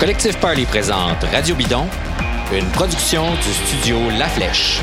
[0.00, 1.86] Le collectif Parley présente Radio Bidon,
[2.54, 4.80] une production du studio La Flèche.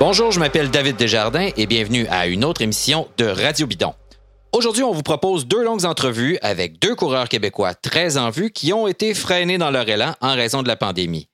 [0.00, 3.94] Bonjour, je m'appelle David Desjardins et bienvenue à une autre émission de Radio Bidon.
[4.50, 8.72] Aujourd'hui, on vous propose deux longues entrevues avec deux coureurs québécois très en vue qui
[8.72, 11.28] ont été freinés dans leur élan en raison de la pandémie.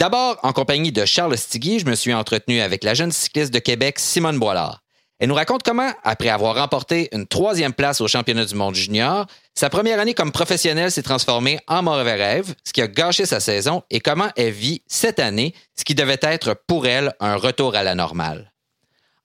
[0.00, 3.58] D'abord, en compagnie de Charles Stigui, je me suis entretenu avec la jeune cycliste de
[3.58, 4.80] Québec, Simone Boilard.
[5.18, 9.26] Elle nous raconte comment, après avoir remporté une troisième place au championnat du monde junior,
[9.54, 13.40] sa première année comme professionnelle s'est transformée en mauvais rêve, ce qui a gâché sa
[13.40, 17.74] saison, et comment elle vit cette année, ce qui devait être pour elle un retour
[17.74, 18.54] à la normale.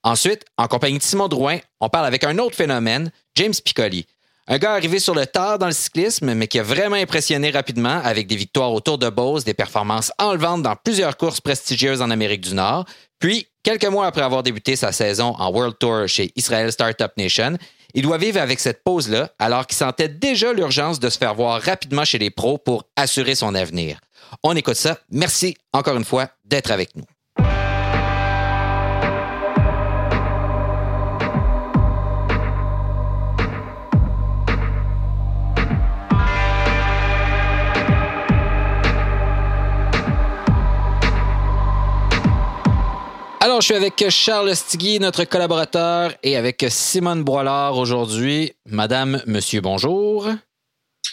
[0.03, 4.07] Ensuite, en compagnie de Simon Drouin, on parle avec un autre phénomène, James Piccoli,
[4.47, 7.99] un gars arrivé sur le tard dans le cyclisme, mais qui a vraiment impressionné rapidement
[8.03, 12.41] avec des victoires autour de Beauce, des performances enlevantes dans plusieurs courses prestigieuses en Amérique
[12.41, 12.85] du Nord.
[13.17, 17.57] Puis, quelques mois après avoir débuté sa saison en World Tour chez Israel Startup Nation,
[17.95, 21.59] il doit vivre avec cette pause-là alors qu'il sentait déjà l'urgence de se faire voir
[21.59, 23.99] rapidement chez les pros pour assurer son avenir.
[24.43, 24.99] On écoute ça.
[25.09, 27.05] Merci encore une fois d'être avec nous.
[43.45, 48.53] Alors, je suis avec Charles Stigui, notre collaborateur, et avec Simone Boilard aujourd'hui.
[48.65, 50.27] Madame, monsieur, bonjour.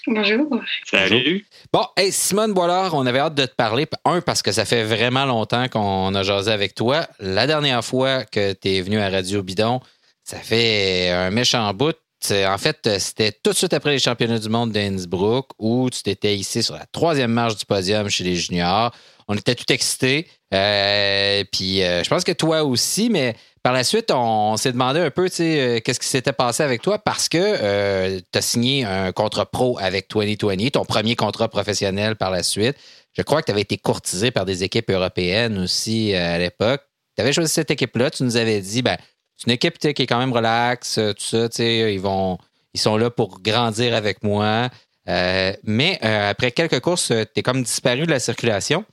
[0.07, 0.49] Bonjour.
[0.91, 1.47] Salut.
[1.71, 3.87] Bon, hey, Simone Boilard, on avait hâte de te parler.
[4.07, 7.07] Un, parce que ça fait vraiment longtemps qu'on a jasé avec toi.
[7.21, 9.83] La dernière fois que tu es venu à Radio Bidon,
[10.25, 11.99] ça fait un méchant bout.
[12.31, 16.35] En fait, c'était tout de suite après les championnats du monde d'Innsbruck où tu t'étais
[16.37, 18.91] ici sur la troisième marche du podium chez les juniors.
[19.29, 20.29] On était tout excités.
[20.53, 25.01] Euh, puis euh, je pense que toi aussi, mais par la suite, on, s'est demandé
[25.01, 28.43] un peu, tu sais, euh, qu'est-ce qui s'était passé avec toi parce que tu as
[28.43, 32.77] signé un contrat pro avec 2020, ton premier contrat professionnel par la suite.
[33.17, 36.83] Je crois que tu avais été courtisé par des équipes européennes aussi à l'époque.
[37.17, 38.97] Tu avais choisi cette équipe-là, tu nous avais dit, ben,
[39.37, 42.39] c'est une équipe qui est quand même relax, tout ça, tu sais, ils vont,
[42.75, 44.71] ils sont là pour grandir avec moi.
[45.07, 48.85] mais après quelques courses, tu es comme disparu de la circulation.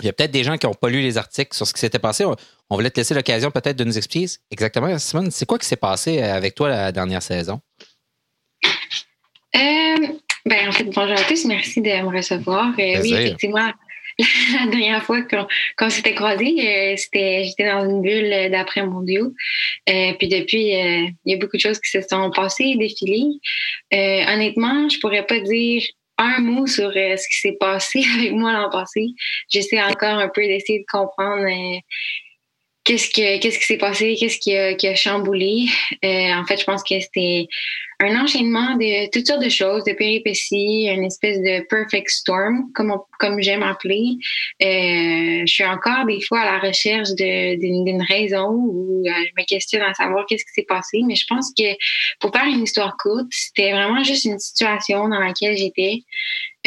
[0.00, 1.80] Il y a peut-être des gens qui n'ont pas lu les articles sur ce qui
[1.80, 2.24] s'était passé.
[2.24, 2.36] On,
[2.74, 6.20] voulait te laisser l'occasion peut-être de nous expliquer exactement, Simone, c'est quoi qui s'est passé
[6.20, 7.60] avec toi la dernière saison?
[9.56, 10.06] Euh,
[10.44, 12.70] ben, en fait, bonjour à tous, merci de me recevoir.
[12.78, 13.70] Euh, oui, effectivement,
[14.18, 15.22] la dernière fois
[15.78, 19.32] qu'on s'était croisés, euh, c'était j'étais dans une bulle d'après mondiaux.
[19.86, 23.38] puis depuis, il y a beaucoup de choses qui se sont passées, défilées.
[23.92, 25.84] honnêtement, je pourrais pas dire
[26.18, 29.06] un mot sur euh, ce qui s'est passé avec moi l'an passé.
[29.48, 31.78] J'essaie encore un peu d'essayer de comprendre euh,
[32.84, 35.66] qu'est-ce que qu'est-ce qui s'est passé, qu'est-ce qui a, qui a chamboulé.
[36.04, 37.46] Euh, en fait, je pense que c'était
[38.04, 42.92] un enchaînement de toutes sortes de choses, de péripéties, une espèce de perfect storm, comme
[43.18, 44.16] comme j'aime appeler.
[44.62, 49.46] Euh, je suis encore des fois à la recherche d'une raison ou euh, je me
[49.46, 51.00] questionne à savoir qu'est-ce qui s'est passé.
[51.06, 51.64] Mais je pense que
[52.20, 56.00] pour faire une histoire courte, c'était vraiment juste une situation dans laquelle j'étais.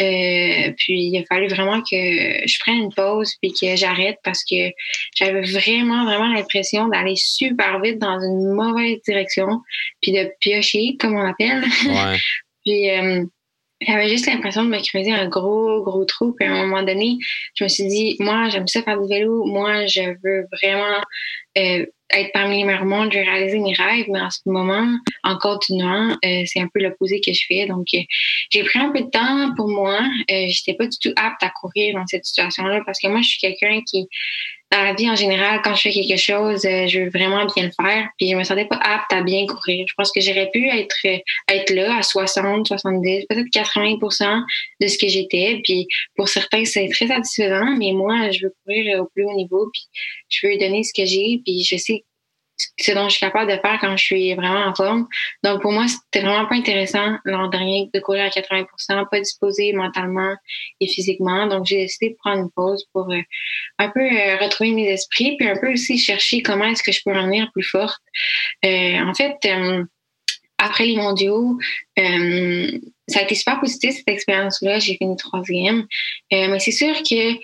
[0.00, 4.44] Euh, puis il a fallu vraiment que je prenne une pause puis que j'arrête parce
[4.44, 4.70] que
[5.16, 9.60] j'avais vraiment, vraiment l'impression d'aller super vite dans une mauvaise direction
[10.00, 11.64] puis de piocher, comme on appelle.
[11.86, 12.18] Ouais.
[12.64, 13.24] puis euh,
[13.80, 16.32] j'avais juste l'impression de me creuser un gros, gros trou.
[16.32, 17.18] Puis à un moment donné,
[17.54, 19.44] je me suis dit, moi, j'aime ça faire du vélo.
[19.44, 21.00] Moi, je veux vraiment
[21.56, 23.12] euh, être parmi les meilleurs mondes.
[23.12, 24.06] Je veux réaliser mes rêves.
[24.08, 27.66] Mais en ce moment, en continuant, euh, c'est un peu l'opposé que je fais.
[27.66, 28.00] Donc, euh,
[28.50, 30.00] j'ai pris un peu de temps pour moi.
[30.30, 33.28] Euh, J'étais pas du tout apte à courir dans cette situation-là parce que moi, je
[33.28, 34.08] suis quelqu'un qui
[34.70, 37.64] dans la vie en général, quand je fais quelque chose, euh, je veux vraiment bien
[37.64, 38.08] le faire.
[38.18, 39.84] Puis je me sentais pas apte à bien courir.
[39.88, 40.94] Je pense que j'aurais pu être
[41.48, 44.42] être là à 60, 70, peut-être 80%
[44.80, 45.60] de ce que j'étais.
[45.64, 45.86] Puis
[46.16, 49.70] pour certains, c'est très satisfaisant, mais moi, je veux courir au plus haut niveau.
[49.72, 49.84] Puis
[50.28, 51.40] je veux donner ce que j'ai.
[51.44, 52.04] Puis je sais
[52.78, 55.06] ce dont je suis capable de faire quand je suis vraiment en forme.
[55.44, 59.72] Donc, pour moi, c'était vraiment pas intéressant l'an dernier de courir à 80% pas disposé
[59.72, 60.34] mentalement
[60.80, 61.46] et physiquement.
[61.46, 63.20] Donc, j'ai décidé de prendre une pause pour euh,
[63.78, 67.00] un peu euh, retrouver mes esprits, puis un peu aussi chercher comment est-ce que je
[67.04, 68.02] peux revenir plus forte.
[68.64, 69.36] Euh, en fait,
[70.58, 71.58] après les mondiaux,
[71.96, 74.80] ça a été super positif, cette expérience-là.
[74.80, 75.86] J'ai fini troisième.
[76.30, 77.38] mais c'est sûr que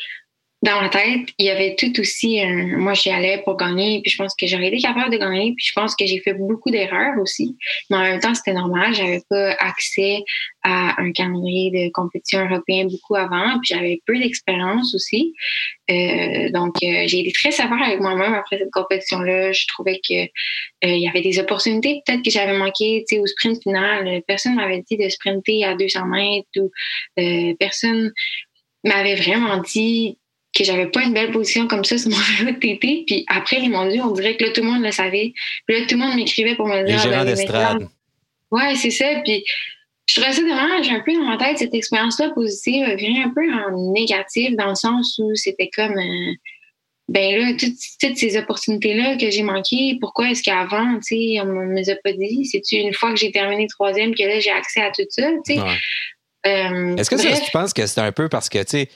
[0.65, 4.11] dans ma tête, il y avait tout aussi un, moi j'y allais pour gagner, puis
[4.11, 6.71] je pense que j'aurais été capable de gagner, puis je pense que j'ai fait beaucoup
[6.71, 7.59] d'erreurs aussi.
[7.91, 10.21] Mais en même temps, c'était normal, j'avais pas accès
[10.63, 15.35] à un calendrier de compétition européen beaucoup avant, puis j'avais peu d'expérience aussi.
[15.91, 19.53] Euh, donc euh, j'ai été très sévère avec moi-même après cette compétition-là.
[19.53, 20.29] Je trouvais que euh,
[20.83, 24.23] il y avait des opportunités peut-être que j'avais manqué, tu sais, au sprint final.
[24.27, 26.71] Personne m'avait dit de sprinter à 200 mètres ou
[27.59, 28.13] personne
[28.83, 30.17] m'avait vraiment dit
[30.55, 33.05] que j'avais pas une belle position comme ça sur mon vélo de TT.
[33.07, 35.33] Puis après les mondiaux, on dirait que là, tout le monde le savait.
[35.67, 37.05] Puis là, tout le monde m'écrivait pour me dire...
[37.07, 37.89] Les ah, d'estrade.
[38.51, 39.07] Ouais, c'est ça.
[39.25, 39.45] Puis
[40.09, 40.89] je trouvais ça dommage.
[40.89, 44.75] Un peu dans ma tête, cette expérience-là positive vient un peu en négatif dans le
[44.75, 45.99] sens où c'était comme...
[45.99, 46.33] Euh,
[47.07, 51.75] ben là, toutes, ces opportunités-là que j'ai manquées, pourquoi est-ce qu'avant, tu sais, on me
[51.75, 52.47] les a pas dit?
[52.47, 55.55] C'est-tu une fois que j'ai terminé troisième que là, j'ai accès à tout ça, tu
[55.55, 55.61] sais?
[56.47, 58.89] Euh, est-ce que ça, tu penses que c'est un peu parce que, tu sais,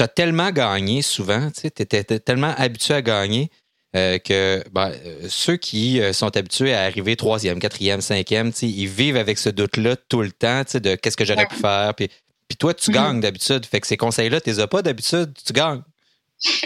[0.00, 3.50] tu as tellement gagné souvent, tu étais tellement habitué à gagner
[3.94, 8.86] euh, que ben, euh, ceux qui euh, sont habitués à arriver troisième, quatrième, cinquième, ils
[8.86, 11.92] vivent avec ce doute-là tout le temps de qu'est-ce que j'aurais pu faire.
[11.94, 12.08] Puis,
[12.48, 12.94] puis toi, tu mm-hmm.
[12.94, 13.66] gagnes d'habitude.
[13.66, 15.82] Fait que ces conseils-là, tu les as pas d'habitude, tu gagnes.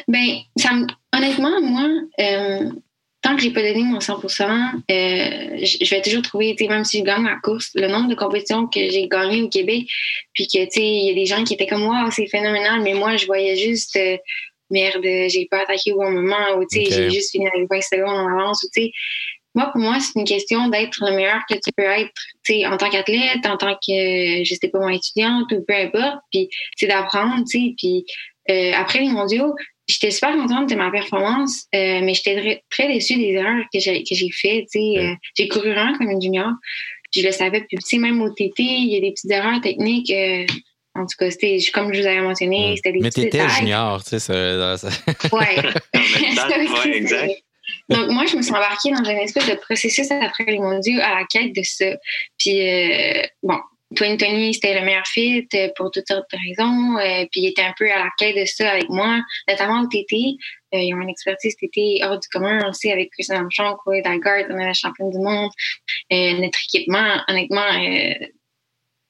[0.07, 0.71] Ben, ça
[1.13, 1.89] honnêtement, moi,
[3.25, 7.05] tant que j'ai pas donné mon 100% euh, je vais toujours trouver, même si je
[7.05, 9.87] gagne ma course, le nombre de compétitions que j'ai gagnées au Québec,
[10.35, 12.83] puis que, tu sais, il y a des gens qui étaient comme, moi, c'est phénoménal,
[12.83, 14.19] mais moi, je voyais juste, euh,
[14.69, 17.81] merde, j'ai pas attaqué au bon moment, ou, tu sais, j'ai juste fini avec 20
[17.81, 18.91] secondes en avance, ou, tu sais,
[19.55, 22.13] moi, pour moi, c'est une question d'être le meilleur que tu peux être,
[22.45, 25.75] tu sais, en tant qu'athlète, en tant que, je sais pas, moi, étudiante, ou peu
[25.75, 28.05] importe, puis c'est d'apprendre, tu sais, puis
[28.51, 29.55] euh, après les mondiaux,
[29.87, 34.03] j'étais super contente de ma performance, euh, mais j'étais très, déçue des erreurs que j'ai
[34.03, 34.67] que j'ai fait.
[34.77, 36.51] Euh, j'ai couru vraiment comme une junior.
[37.15, 37.67] je le savais.
[37.81, 40.11] Sais, même au TT, il y a des petites erreurs techniques.
[40.11, 40.47] Euh,
[40.95, 44.11] en tout cas, c'était comme je vous avais mentionné, c'était des Mais t'étais junior, tu
[44.11, 44.19] sais.
[44.21, 44.89] Ça, ça...
[45.33, 45.57] Ouais.
[45.95, 47.33] ouais, exact.
[47.89, 51.21] Donc, moi, je me suis embarquée dans un espèce de processus après les mondiaux à
[51.21, 51.87] la quête de ça.
[52.39, 52.61] Puis,
[53.43, 53.59] bon,
[53.95, 56.99] Tony, c'était le meilleur fit euh, pour toutes sortes de raisons.
[56.99, 59.87] Euh, puis il était un peu à la quête de ça avec moi, notamment au
[59.87, 60.37] TT.
[60.75, 64.47] Euh, ils ont une expertise TT hors du commun aussi avec Christian Armstrong, Chloé Dygard,
[64.51, 65.51] on est la championne du monde.
[66.11, 67.69] notre équipement, honnêtement,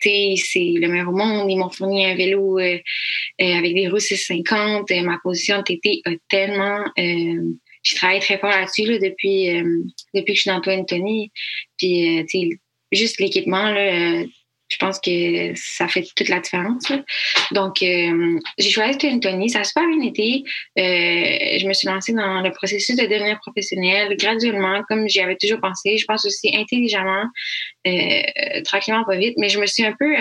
[0.01, 1.51] c'est le meilleur au monde.
[1.51, 4.91] Ils m'ont fourni un vélo avec des roues 650.
[5.03, 6.85] ma position TT a tellement...
[6.97, 9.47] je travaille très fort là-dessus depuis,
[10.13, 11.33] depuis que je suis dans Twin Tony.
[11.79, 12.27] Puis,
[12.93, 14.25] juste l'équipement, là
[14.69, 16.91] je pense que ça fait toute la différence.
[17.53, 19.51] Donc, euh, j'ai choisi Tony.
[19.51, 20.43] Ça a super bien été.
[20.79, 25.37] Euh, je me suis lancée dans le processus de devenir professionnelle graduellement, comme j'y avais
[25.37, 25.99] toujours pensé.
[25.99, 27.25] Je pense aussi intelligemment,
[27.87, 29.35] euh, tranquillement, pas vite.
[29.39, 30.15] Mais je me suis un peu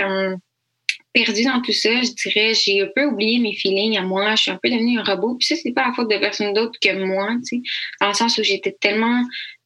[1.13, 2.01] perdue dans tout ça.
[2.01, 4.35] Je dirais, j'ai un peu oublié mes feelings à moi.
[4.35, 5.35] Je suis un peu devenue un robot.
[5.35, 7.61] Puis ça, c'est pas la faute de personne d'autre que moi, tu sais,
[8.01, 9.23] dans le sens où j'étais tellement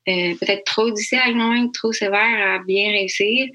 [0.08, 3.48] euh, peut-être trop difficile avec moi-même, trop sévère à bien réussir,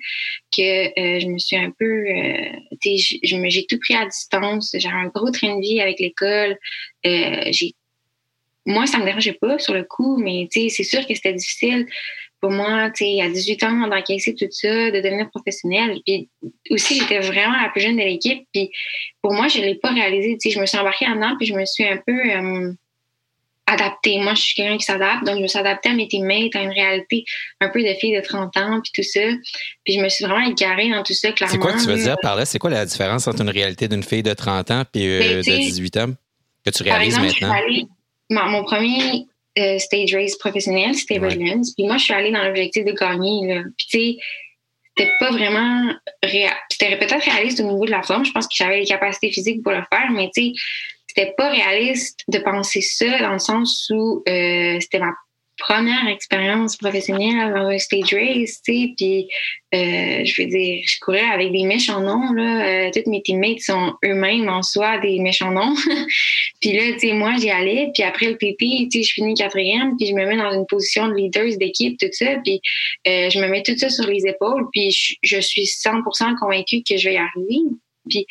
[0.55, 2.53] que euh, je me suis un peu, euh,
[2.85, 4.75] j'ai tout pris à distance.
[4.79, 6.59] J'avais un gros train de vie avec l'école.
[7.05, 7.75] j'ai,
[8.67, 11.87] moi, ça me dérangeait pas sur le coup, mais c'est sûr que c'était difficile
[12.41, 16.01] pour moi, tu sais, à 18 ans, d'encaisser tout ça, de devenir professionnelle.
[16.05, 16.29] Puis
[16.71, 18.47] aussi, j'étais vraiment la plus jeune de l'équipe.
[18.53, 18.71] Puis
[19.23, 20.37] pour moi, je l'ai pas réalisé.
[20.39, 22.13] Tu sais, je me suis embarquée là-dedans, puis je me suis un peu
[23.73, 24.19] adapter.
[24.19, 26.63] Moi, je suis quelqu'un qui s'adapte, donc je me suis adaptée à mes teammates, à
[26.63, 27.25] une réalité
[27.61, 29.21] un peu de fille de 30 ans, puis tout ça.
[29.85, 31.53] Puis je me suis vraiment égarée dans tout ça, clairement.
[31.53, 32.45] C'est quoi que tu veux dire par là?
[32.45, 35.55] C'est quoi la différence entre une réalité d'une fille de 30 ans puis euh, ben,
[35.55, 36.11] de 18 ans
[36.65, 37.55] que tu réalises maintenant?
[38.31, 39.27] mon, premier
[39.59, 41.63] euh, stage race professionnel, c'était Redlands.
[41.77, 43.55] Puis moi, je suis allée dans l'objectif de gagner.
[43.55, 43.63] Là.
[43.77, 44.17] Puis tu sais,
[44.97, 45.93] c'était pas vraiment...
[46.71, 48.25] C'était peut-être réaliste au niveau de la forme.
[48.25, 50.53] Je pense que j'avais les capacités physiques pour le faire, mais tu sais
[51.15, 55.13] c'était pas réaliste de penser ça dans le sens où euh, c'était ma
[55.59, 59.29] première expérience professionnelle dans un stage race, tu sais, puis
[59.75, 63.61] euh, je veux dire, je courais avec des méchants noms, là, euh, toutes mes teammates
[63.61, 65.75] sont eux-mêmes en soi des méchants noms,
[66.61, 69.35] puis là, tu sais, moi, j'y allais, puis après le PP, tu sais, je finis
[69.35, 72.61] quatrième, puis je me mets dans une position de leader d'équipe, tout ça, puis
[73.05, 76.97] je me mets tout ça sur les épaules, puis je, je suis 100% convaincue que
[76.97, 77.61] je vais y arriver,
[78.09, 78.27] puis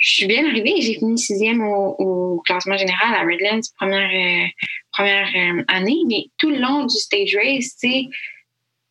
[0.00, 0.80] je suis bien arrivée.
[0.80, 4.48] J'ai fini sixième au, classement général à Redlands, première, euh,
[4.92, 5.98] première euh, année.
[6.08, 7.76] Mais tout le long du stage race,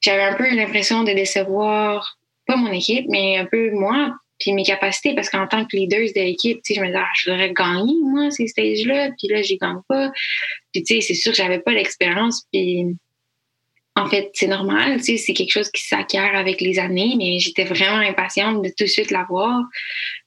[0.02, 4.64] j'avais un peu l'impression de décevoir, pas mon équipe, mais un peu moi, puis mes
[4.64, 7.96] capacités, parce qu'en tant que leader de l'équipe, je me disais, ah, je voudrais gagner,
[8.04, 10.12] moi, ces stages-là, puis là, j'y gagne pas.
[10.72, 12.86] Puis, tu sais, c'est sûr que j'avais pas l'expérience, puis
[13.96, 17.40] en fait, c'est normal, tu sais, c'est quelque chose qui s'acquiert avec les années, mais
[17.40, 19.60] j'étais vraiment impatiente de tout de suite l'avoir.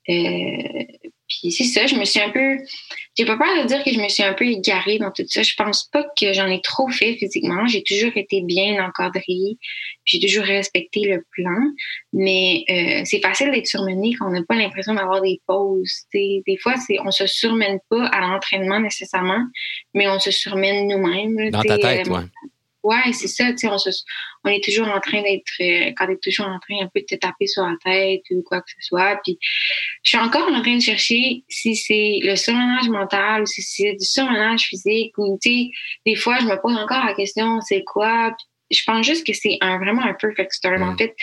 [0.09, 0.85] Euh,
[1.29, 2.59] puis c'est ça, je me suis un peu.
[3.17, 5.43] J'ai pas peur de dire que je me suis un peu égarée dans tout ça.
[5.43, 7.67] Je pense pas que j'en ai trop fait physiquement.
[7.67, 9.57] J'ai toujours été bien encadrée.
[10.05, 11.59] J'ai toujours respecté le plan.
[12.13, 16.07] Mais euh, c'est facile d'être surmené quand on n'a pas l'impression d'avoir des pauses.
[16.13, 19.45] Des fois, c'est on se surmène pas à l'entraînement nécessairement,
[19.95, 21.51] mais on se surmène nous-mêmes.
[21.51, 22.25] Dans ta tête, euh, ouais.
[22.83, 23.77] Ouais, c'est ça, tu sais, on,
[24.45, 27.07] on, est toujours en train d'être, euh, quand est toujours en train un peu de
[27.07, 29.21] te taper sur la tête ou quoi que ce soit.
[29.23, 29.39] Puis,
[30.03, 33.93] je suis encore en train de chercher si c'est le surmenage mental ou si c'est
[33.93, 35.71] du surmenage physique ou, tu sais,
[36.07, 38.35] des fois, je me pose encore la question, c'est quoi?
[38.73, 40.83] Je pense juste que c'est un, vraiment un perfect storm.
[40.83, 40.99] En mm.
[40.99, 41.15] fait,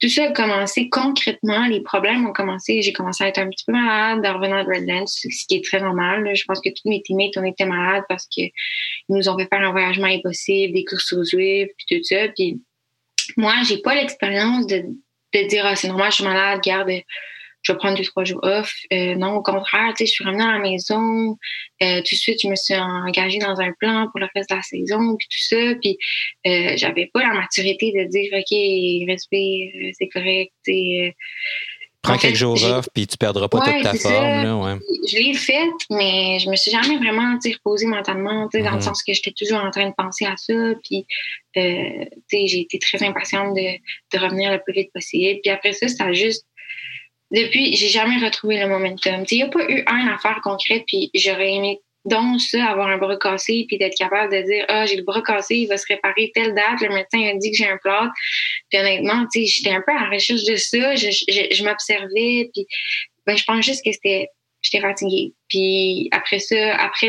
[0.00, 1.66] tout ça a commencé concrètement.
[1.66, 2.82] Les problèmes ont commencé.
[2.82, 5.64] J'ai commencé à être un petit peu malade en revenant de Redlands, ce qui est
[5.64, 6.28] très normal.
[6.34, 8.50] Je pense que tous mes teammates ont été malades parce qu'ils
[9.08, 12.28] nous ont fait faire un voyagement impossible, des courses aux Zwift, puis tout ça.
[12.28, 12.60] Puis
[13.36, 14.84] moi, j'ai pas l'expérience de,
[15.34, 16.90] de dire, ah, c'est normal, je suis malade, garde
[17.66, 18.72] je vais prendre deux, trois jours off.
[18.92, 21.36] Euh, non, au contraire, tu sais, je suis revenue à la maison.
[21.82, 24.54] Euh, tout de suite, je me suis engagée dans un plan pour le reste de
[24.54, 25.74] la saison, puis tout ça.
[25.82, 25.98] Puis
[26.46, 30.52] euh, j'avais pas la maturité de dire, OK, respire, c'est correct.
[32.02, 34.44] Prends quelques jours off, puis tu perdras pas toute ta forme.
[34.44, 34.78] Là, ouais.
[35.08, 38.80] Je l'ai faite, mais je me suis jamais vraiment reposée mentalement, dans le mm-hmm.
[38.80, 40.54] sens que j'étais toujours en train de penser à ça.
[40.84, 41.04] Puis,
[41.56, 45.40] euh, j'ai été très impatiente de, de revenir le plus vite possible.
[45.42, 46.46] Puis après ça, ça a juste
[47.30, 49.24] depuis, j'ai jamais retrouvé le momentum.
[49.30, 52.98] Il n'y a pas eu un affaire concrète, puis j'aurais aimé donc ça, avoir un
[52.98, 55.86] bras cassé, puis d'être capable de dire Ah, j'ai le bras cassé, il va se
[55.88, 58.12] réparer telle date, le médecin a dit que j'ai un plâtre.
[58.70, 62.66] Puis honnêtement, j'étais un peu à la recherche de ça, je, je, je m'observais, puis
[63.26, 64.28] ben, je pense juste que c'était
[64.70, 65.32] j'étais fatiguée.
[65.48, 67.08] Puis après ça, après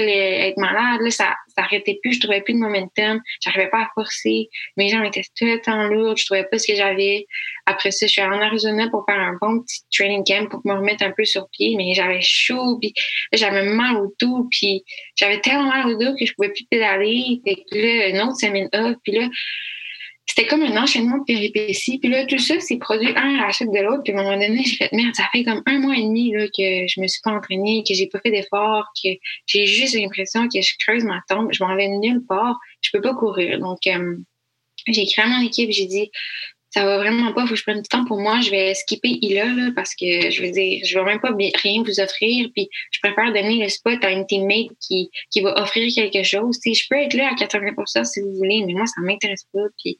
[0.49, 4.47] être malade, là, ça s'arrêtait plus, je trouvais plus de momentum, j'arrivais pas à forcer,
[4.77, 7.25] mes jambes étaient tout le temps lourdes, je trouvais pas ce que j'avais.
[7.65, 10.61] Après ça, je suis allée en Arizona pour faire un bon petit training camp pour
[10.65, 12.93] me remettre un peu sur pied, mais j'avais chaud, puis
[13.33, 14.83] j'avais mal au dos, puis
[15.15, 17.41] j'avais tellement mal au dos que je pouvais plus pédaler.
[17.45, 19.27] Fait que là, une autre semaine off, puis là,
[20.27, 21.99] c'était comme un enchaînement de péripéties.
[21.99, 24.03] Puis là, tout ça s'est produit un à la suite de l'autre.
[24.03, 26.31] Puis à un moment donné, j'ai fait merde, ça fait comme un mois et demi
[26.31, 29.09] là, que je me suis pas entraînée, que j'ai pas fait d'efforts, que
[29.45, 33.01] j'ai juste l'impression que je creuse ma tombe, je m'en vais nulle part, je peux
[33.01, 33.59] pas courir.
[33.59, 34.17] Donc, euh,
[34.87, 36.11] j'ai créé mon équipe, j'ai dit
[36.77, 39.17] ça va vraiment pas, faut que je prenne du temps pour moi, je vais skipper
[39.21, 42.69] ILA, là, parce que je veux dire, je vais même pas rien vous offrir, puis
[42.91, 46.59] je préfère donner le spot à une teammate qui, qui va offrir quelque chose.
[46.63, 49.97] je peux être là à 80% si vous voulez, mais moi, ça m'intéresse pas, puis,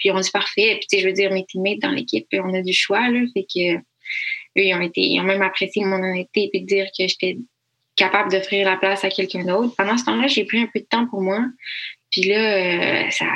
[0.00, 2.72] puis on dit parfait, puis je veux dire, mes teammates dans l'équipe, on a du
[2.72, 6.62] choix, là, fait que eux, ils ont été, ils ont même apprécié mon honnêteté, puis
[6.62, 7.38] dire que j'étais
[7.94, 9.74] capable d'offrir la place à quelqu'un d'autre.
[9.78, 11.44] Pendant ce temps-là, j'ai pris un peu de temps pour moi,
[12.10, 13.26] puis là, euh, ça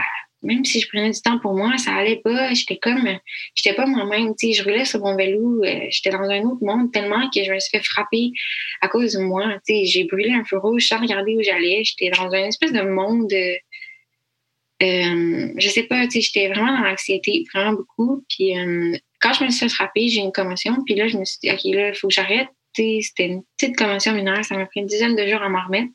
[0.42, 2.54] même si je prenais du temps pour moi, ça allait pas.
[2.54, 3.06] J'étais comme,
[3.54, 4.32] j'étais pas moi-même.
[4.40, 7.58] Je roulais sur mon vélo, euh, j'étais dans un autre monde tellement que je me
[7.58, 8.30] suis fait frapper
[8.80, 9.58] à cause de moi.
[9.68, 11.82] J'ai brûlé un feu rouge sans regarder où j'allais.
[11.84, 13.32] J'étais dans un espèce de monde.
[14.82, 18.24] Euh, je sais pas, j'étais vraiment dans l'anxiété, vraiment beaucoup.
[18.30, 20.76] Puis euh, quand je me suis fait frapper, j'ai une commotion.
[20.86, 22.48] Puis là, je me suis dit, OK, là, il faut que j'arrête.
[22.74, 24.42] C'était une petite commotion mineure.
[24.44, 25.90] Ça m'a pris une dizaine de jours à m'en remettre.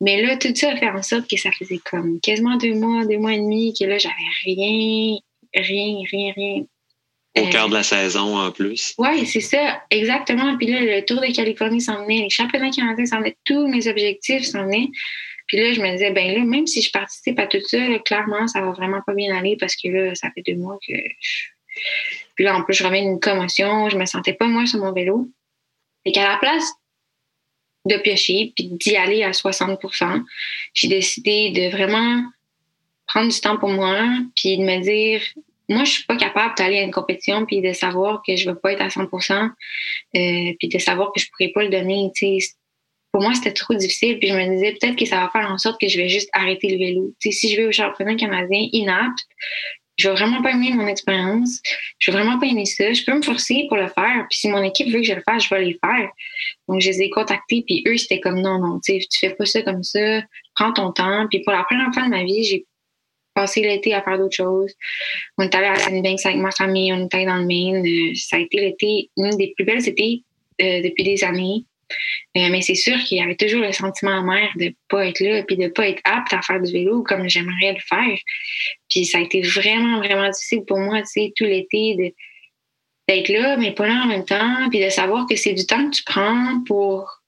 [0.00, 3.04] Mais là, tout ça a fait en sorte que ça faisait comme quasiment deux mois,
[3.04, 4.14] deux mois et demi, que là, j'avais
[4.44, 5.18] rien,
[5.54, 6.62] rien, rien, rien.
[7.38, 8.94] Au quart de la saison en plus.
[8.98, 10.56] Oui, c'est ça, exactement.
[10.56, 13.86] Puis là, le Tour de Californie s'en venait, les championnats canadiens s'en venaient, tous mes
[13.86, 14.88] objectifs s'en venaient.
[15.46, 18.46] Puis là, je me disais, ben là, même si je participe à tout ça, clairement,
[18.48, 20.94] ça va vraiment pas bien aller parce que là, ça fait deux mois que.
[22.34, 24.92] Puis là, en plus, je reviens d'une commotion, je me sentais pas moi sur mon
[24.92, 25.28] vélo.
[26.04, 26.72] Et qu'à la place
[27.90, 30.22] de piocher puis d'y aller à 60%
[30.74, 32.22] J'ai décidé de vraiment
[33.06, 34.06] prendre du temps pour moi
[34.36, 35.20] puis de me dire
[35.68, 38.56] moi je suis pas capable d'aller à une compétition puis de savoir que je vais
[38.56, 39.08] pas être à 100 euh,
[40.58, 42.10] puis de savoir que je pourrais pas le donner
[43.12, 45.58] pour moi c'était trop difficile puis je me disais peut-être que ça va faire en
[45.58, 47.14] sorte que je vais juste arrêter le vélo.
[47.20, 49.26] Si je vais au championnat canadien inapte
[50.00, 51.60] je vais vraiment pas aimer mon expérience.
[51.98, 52.92] Je vais vraiment pas aimer ça.
[52.92, 54.26] Je peux me forcer pour le faire.
[54.30, 56.10] Puis si mon équipe veut que je le fasse, je vais les faire.
[56.68, 57.62] Donc, je les ai contactés.
[57.66, 60.22] Puis eux, c'était comme non, non, tu fais pas ça comme ça.
[60.54, 61.26] Prends ton temps.
[61.28, 62.66] Puis pour la première fois de ma vie, j'ai
[63.34, 64.72] passé l'été à faire d'autres choses.
[65.38, 66.92] On est allé à Sandbanks avec ma famille.
[66.92, 67.86] On est allé dans le Maine.
[67.86, 70.24] Euh, ça a été l'été, une des plus belles étés
[70.62, 71.64] euh, depuis des années.
[72.36, 75.42] Euh, mais c'est sûr qu'il y avait toujours le sentiment amer de pas être là
[75.42, 78.18] puis de pas être apte à faire du vélo comme j'aimerais le faire.
[78.88, 82.14] Puis ça a été vraiment, vraiment difficile pour moi, tu sais, tout l'été
[83.08, 85.90] d'être là, mais pas là en même temps, puis de savoir que c'est du temps
[85.90, 87.20] que tu prends pour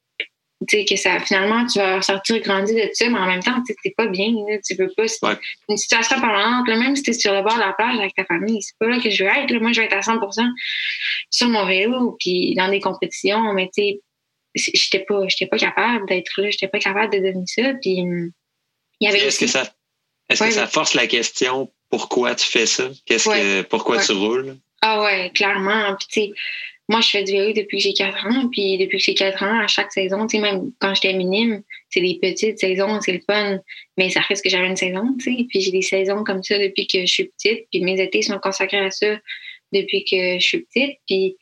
[0.68, 3.62] tu sais, que ça, finalement, tu vas sortir grandi de ça, mais en même temps,
[3.66, 4.32] tu n'es pas bien,
[4.64, 5.04] tu veux pas.
[5.22, 5.36] Ouais.
[5.68, 8.24] Une situation parlante, même si tu es sur le bord de la plage avec ta
[8.24, 9.52] famille, c'est pas là que je veux être.
[9.60, 10.48] Moi, je vais être à 100%
[11.30, 14.00] sur mon vélo, puis dans des compétitions, mais tu sais,
[14.54, 17.74] j'étais pas, j'étais pas capable d'être là, j'étais pas capable de devenir ça.
[17.80, 18.32] Puis, il
[19.00, 19.72] y avait Est-ce que ça,
[20.28, 22.90] est-ce que ça force la question pourquoi tu fais ça?
[23.04, 24.56] Qu'est-ce que, pourquoi tu roules?
[24.80, 25.94] Ah ouais, clairement.
[25.96, 26.32] Puis, tu sais,
[26.88, 28.48] moi, je fais du vélo depuis que j'ai 4 ans.
[28.50, 31.62] Puis depuis que j'ai 4 ans, à chaque saison, tu sais, même quand j'étais minime,
[31.90, 33.58] c'est des petites saisons, c'est le fun.
[33.96, 35.44] Mais ça reste que j'avais une saison, tu sais.
[35.48, 37.66] Puis j'ai des saisons comme ça depuis que je suis petite.
[37.70, 39.18] Puis mes étés sont consacrés à ça
[39.72, 40.98] depuis que je suis petite.
[41.06, 41.36] Puis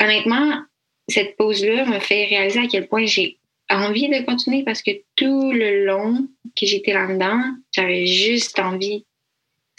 [0.00, 0.62] honnêtement,
[1.08, 3.38] cette pause-là me fait réaliser à quel point j'ai
[3.70, 6.28] envie de continuer parce que tout le long
[6.58, 7.40] que j'étais là-dedans,
[7.72, 9.04] j'avais juste envie.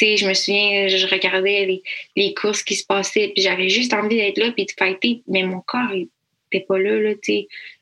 [0.02, 1.82] Je me souviens, je regardais
[2.18, 5.44] les, courses qui se passaient, puis j'avais juste envie d'être là, puis de fighter, mais
[5.44, 5.94] mon corps
[6.62, 7.14] pas là, là,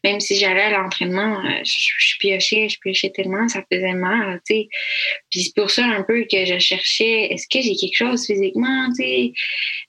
[0.03, 4.65] Même si j'allais à l'entraînement, euh, je, piochais, je piochais tellement, ça faisait mal, tu
[5.29, 8.87] Puis c'est pour ça un peu que je cherchais, est-ce que j'ai quelque chose physiquement,
[8.97, 9.33] tu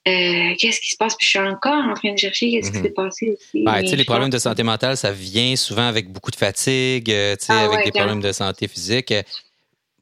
[0.09, 1.15] euh, qu'est-ce qui se passe?
[1.17, 2.85] Puis je suis encore en train de chercher qu'est-ce qui mhm.
[2.85, 3.65] s'est passé aussi.
[3.65, 7.65] Ben, les problèmes de santé mentale, ça vient souvent avec beaucoup de fatigue, euh, ah
[7.65, 9.15] avec des problèmes de santé physique.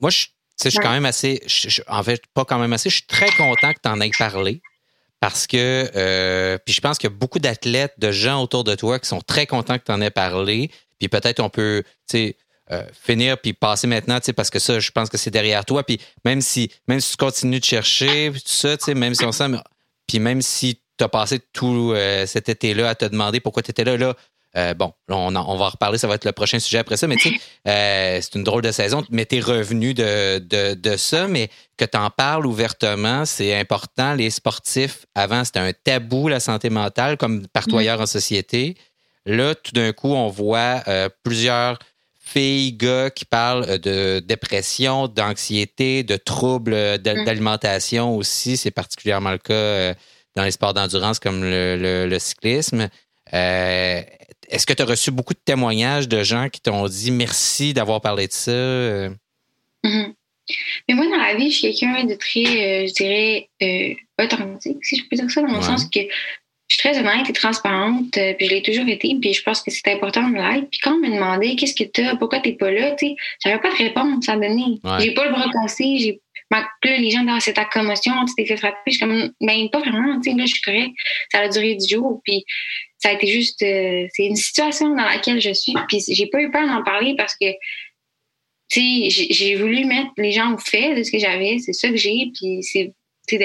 [0.00, 0.26] Moi, je
[0.64, 1.40] je suis quand même assez,
[1.88, 4.60] en fait, pas quand même assez, je suis très content que tu en aies parlé
[5.20, 8.74] parce que, euh, puis je pense qu'il y a beaucoup d'athlètes, de gens autour de
[8.74, 10.70] toi qui sont très contents que tu en aies parlé.
[10.98, 11.82] Puis peut-être on peut,
[12.72, 15.84] euh, finir puis passer maintenant, parce que ça, je pense que c'est derrière toi.
[15.84, 19.48] Puis même si, même si tu continues de chercher, tout ça, même si on sent,
[20.06, 23.70] puis même si tu as passé tout euh, cet été-là à te demander pourquoi tu
[23.70, 24.16] étais là, là,
[24.56, 27.06] euh, bon, on, on, va en reparler, ça va être le prochain sujet après ça,
[27.06, 30.38] mais tu sais, euh, c'est une drôle de saison, mais tu es revenu de,
[30.74, 34.14] de, ça, mais que tu en parles ouvertement, c'est important.
[34.14, 37.78] Les sportifs, avant, c'était un tabou, la santé mentale, comme partout mm.
[37.78, 38.76] ailleurs en société.
[39.24, 41.78] Là, tout d'un coup, on voit euh, plusieurs
[42.18, 46.98] filles, gars qui parlent de dépression, d'anxiété, de troubles mm.
[46.98, 48.56] d'alimentation aussi.
[48.56, 49.94] C'est particulièrement le cas
[50.34, 52.88] dans les sports d'endurance comme le, le cyclisme.
[53.32, 54.02] Euh,
[54.50, 58.00] est-ce que tu as reçu beaucoup de témoignages de gens qui t'ont dit merci d'avoir
[58.00, 58.50] parlé de ça?
[58.50, 60.14] Mm-hmm.
[60.88, 64.84] Mais moi, dans la vie, je suis quelqu'un de très, euh, je dirais, euh, authentique,
[64.84, 68.12] si je peux dire ça, dans le sens que je suis très honnête et transparente,
[68.12, 70.68] puis je l'ai toujours été, puis je pense que c'est important de l'être.
[70.70, 73.08] Puis quand on me demandait qu'est-ce que tu as, pourquoi tu n'es pas là, tu
[73.08, 74.80] sais, j'avais pas de réponse à donner.
[75.00, 76.20] J'ai pas le bras cassé, j'ai
[76.84, 78.78] les gens dans cette commotion, tu t'es fait frapper.
[78.86, 80.94] Je suis comme, ben, pas vraiment, tu sais, là, je suis correcte.
[81.32, 82.20] Ça a duré du jour.
[82.24, 82.44] Puis
[82.98, 85.74] ça a été juste, euh, c'est une situation dans laquelle je suis.
[85.88, 87.50] Puis j'ai pas eu peur d'en parler parce que,
[88.68, 91.58] tu sais, j'ai voulu mettre les gens au fait de ce que j'avais.
[91.58, 92.30] C'est ça que j'ai.
[92.34, 92.92] Puis c'est,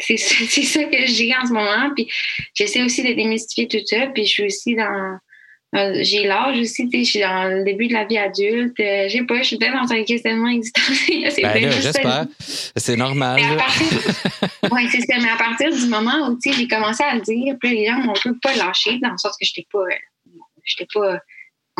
[0.00, 1.90] c'est ça que j'ai en ce moment.
[1.94, 2.08] Puis
[2.54, 4.06] j'essaie aussi de démystifier tout ça.
[4.08, 5.18] Puis je suis aussi dans
[5.72, 8.78] j'ai l'âge aussi, tu sais, je suis dans le début de la vie adulte.
[8.80, 11.30] Euh, j'ai pas, je suis peut-être dans un questionnement existentiel.
[11.32, 12.26] C'est ben j'espère.
[12.38, 13.40] C'est normal.
[14.72, 15.18] oui, c'est ça.
[15.20, 17.86] Mais à partir du moment où, tu sais, j'ai commencé à le dire, puis les
[17.86, 19.84] gens m'ont un peu pas lâché, dans le sens que j'étais pas,
[20.64, 21.18] j'étais pas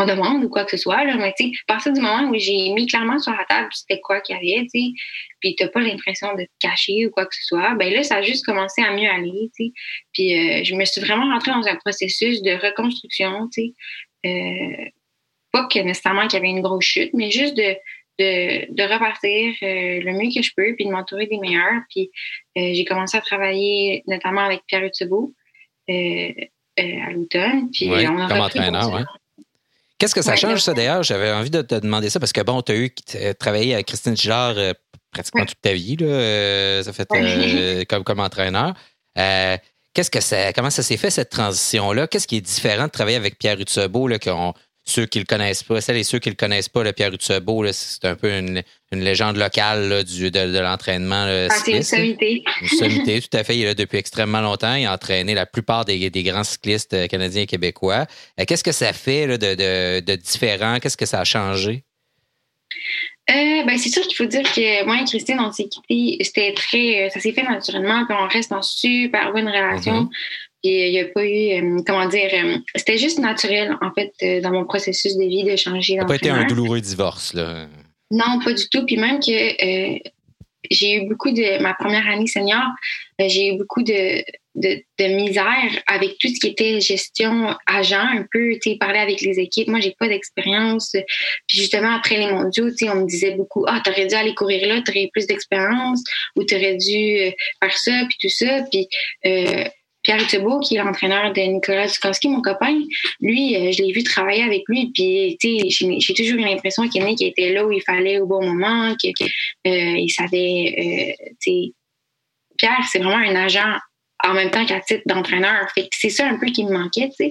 [0.06, 1.04] demande ou quoi que ce soit.
[1.04, 3.68] Là, mais tu sais, à partir du moment où j'ai mis clairement sur la table
[3.72, 4.92] c'était quoi qu'il y avait, tu sais,
[5.40, 8.16] puis t'as pas l'impression de te cacher ou quoi que ce soit, ben là, ça
[8.16, 9.72] a juste commencé à mieux aller, tu sais.
[10.12, 14.28] Puis euh, je me suis vraiment rentrée dans un processus de reconstruction, tu sais.
[14.28, 14.84] Euh,
[15.52, 17.74] pas que nécessairement qu'il y avait une grosse chute, mais juste de,
[18.18, 21.82] de, de repartir euh, le mieux que je peux, puis de m'entourer des meilleurs.
[21.88, 22.10] Puis
[22.54, 25.34] j'ai commencé à travailler notamment avec Pierre Utsubo
[25.88, 27.70] à l'automne.
[27.72, 29.02] Puis on a comme entraîneur, ouais.
[30.00, 31.02] Qu'est-ce que ça change, ça, d'ailleurs?
[31.02, 32.90] J'avais envie de te demander ça parce que, bon, tu as eu
[33.38, 34.72] travaillé avec Christine Gillard euh,
[35.12, 38.72] pratiquement toute ta vie, là, euh, ça fait euh, comme, comme entraîneur.
[39.14, 42.06] qu'est-ce que ça, comment ça s'est fait, cette transition-là?
[42.06, 44.54] Qu'est-ce qui est différent de travailler avec Pierre Rutsebo, là, qu'on
[44.90, 47.64] ceux qui le connaissent pas, celles et ceux qui le connaissent pas, le Pierre Utsebo,
[47.72, 51.26] c'est un peu une, légende locale du, de, l'entraînement.
[51.26, 52.42] Ah, c'est une sommité.
[52.60, 53.56] Une sommité, tout à fait.
[53.56, 54.74] Il est là depuis extrêmement longtemps.
[54.74, 58.06] Il a entraîné la plupart des, grands cyclistes euh, canadiens et québécois.
[58.38, 60.78] Euh, qu'est-ce que ça fait de, différent?
[60.80, 61.84] Qu'est-ce que ça a changé?
[63.30, 66.52] Euh, ben, c'est sûr qu'il faut dire que moi et Christine, on s'est quittés, c'était
[66.52, 70.08] très, ça s'est fait naturellement, puis on reste en super bonne relation.
[70.64, 70.68] Mm-hmm.
[70.68, 74.40] Il n'y a pas eu, euh, comment dire, euh, c'était juste naturel, en fait, euh,
[74.40, 77.66] dans mon processus de vie de changer Ça n'a pas été un douloureux divorce, là?
[78.10, 78.84] Non, pas du tout.
[78.86, 79.30] Puis même que
[80.70, 82.64] j'ai eu beaucoup de, ma première année senior,
[83.18, 84.22] j'ai eu beaucoup de,
[84.56, 89.20] de, misère avec tout ce qui était gestion agent, un peu, tu sais, parler avec
[89.20, 89.68] les équipes.
[89.68, 90.90] Moi, j'ai pas d'expérience.
[91.46, 94.34] Puis justement, après les mondiaux, tu sais, on me disait beaucoup, ah, t'aurais dû aller
[94.34, 96.02] courir là, t'aurais eu plus d'expérience,
[96.36, 98.64] ou t'aurais dû faire ça, puis tout ça.
[98.70, 98.88] Puis
[100.10, 102.76] Pierre Thibault, qui est l'entraîneur de Nicolas Dukowski, mon copain,
[103.20, 107.52] lui, euh, je l'ai vu travailler avec lui, puis j'ai toujours eu l'impression qu'il était
[107.52, 109.14] là où il fallait au bon moment, qu'il
[109.68, 111.16] euh, savait.
[111.46, 111.66] Euh,
[112.58, 113.78] Pierre, c'est vraiment un agent
[114.24, 115.70] en même temps qu'à titre d'entraîneur.
[115.76, 117.26] Fait c'est ça un peu qui me manquait, tu.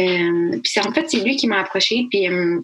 [0.00, 2.60] Euh, puis en fait, c'est lui qui m'a approché, puis euh,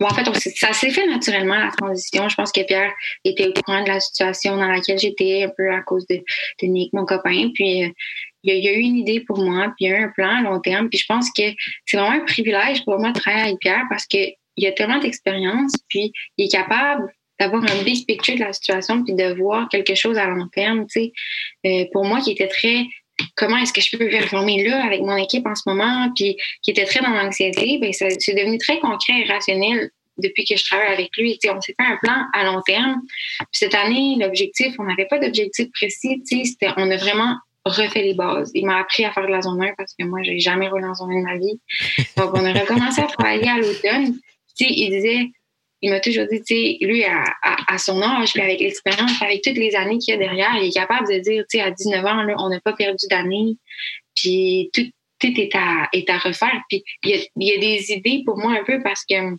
[0.00, 0.24] en fait,
[0.56, 2.28] ça s'est fait naturellement, la transition.
[2.28, 2.92] Je pense que Pierre
[3.24, 6.20] était au courant de la situation dans laquelle j'étais, un peu à cause de,
[6.62, 7.50] Nick, mon copain.
[7.54, 7.92] Puis,
[8.42, 10.36] il, y a, eu une idée pour moi, puis il y a eu un plan
[10.36, 10.88] à long terme.
[10.88, 11.42] Puis, je pense que
[11.86, 14.34] c'est vraiment un privilège pour moi de travailler avec Pierre parce qu'il
[14.66, 19.14] a tellement d'expérience, puis il est capable d'avoir un big picture de la situation, puis
[19.14, 20.86] de voir quelque chose à long terme.
[20.90, 21.12] Tu sais.
[21.66, 22.86] Euh, pour moi, qui était très
[23.36, 26.70] comment est-ce que je peux performer là avec mon équipe en ce moment, puis qui
[26.70, 30.92] était très dans l'anxiété, ben c'est devenu très concret et rationnel depuis que je travaille
[30.92, 31.38] avec lui.
[31.48, 33.00] on s'est fait un plan à long terme.
[33.38, 36.22] Puis cette année, l'objectif, on n'avait pas d'objectif précis.
[36.76, 38.50] On a vraiment refait les bases.
[38.54, 40.84] Il m'a appris à faire de la zone 1 parce que moi, j'ai jamais roulé
[40.84, 41.60] en zone 1 de ma vie.
[42.16, 44.18] Donc, on a recommencé à travailler à l'automne.
[44.58, 45.30] Il disait,
[45.80, 49.42] il m'a toujours dit, tu sais, lui, à, à, son âge, puis avec l'expérience, avec
[49.42, 51.70] toutes les années qu'il y a derrière, il est capable de dire, tu sais, à
[51.70, 53.56] 19 ans, là, on n'a pas perdu d'année,
[54.14, 54.86] puis tout,
[55.18, 56.60] tout est, à, est à refaire.
[56.68, 59.36] Puis il y, a, il y a des idées pour moi un peu parce que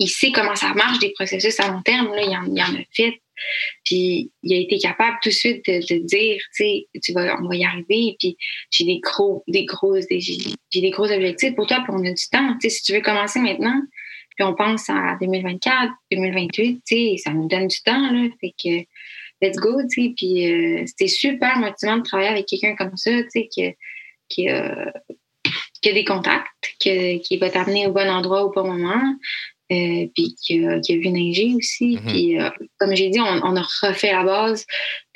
[0.00, 2.80] il sait comment ça marche, des processus à long terme, là, il, en, il en
[2.80, 3.20] a fait.
[3.84, 7.36] Puis il a été capable tout de suite de, de dire, tu sais, tu vas,
[7.40, 8.16] on va y arriver.
[8.18, 8.36] Puis
[8.70, 9.66] j'ai des gros, des
[10.20, 11.78] j'ai des gros objectifs pour toi.
[11.84, 12.56] Puis on a du temps.
[12.60, 13.80] Tu sais, si tu veux commencer maintenant,
[14.36, 18.28] puis on pense à 2024, 2028, tu sais, ça nous donne du temps, là.
[18.40, 18.84] Fait que,
[19.42, 20.12] let's go, tu sais.
[20.16, 23.74] Puis euh, c'était super motivant de travailler avec quelqu'un comme ça, tu sais, qui,
[24.28, 24.92] qui, a
[25.82, 29.14] des contacts, qui va t'amener au bon endroit au bon moment,
[29.72, 31.96] euh, puis qui a, qui a, vu neiger aussi.
[31.96, 32.12] Mhm.
[32.12, 34.66] Puis, euh, comme j'ai dit, on, on, a refait la base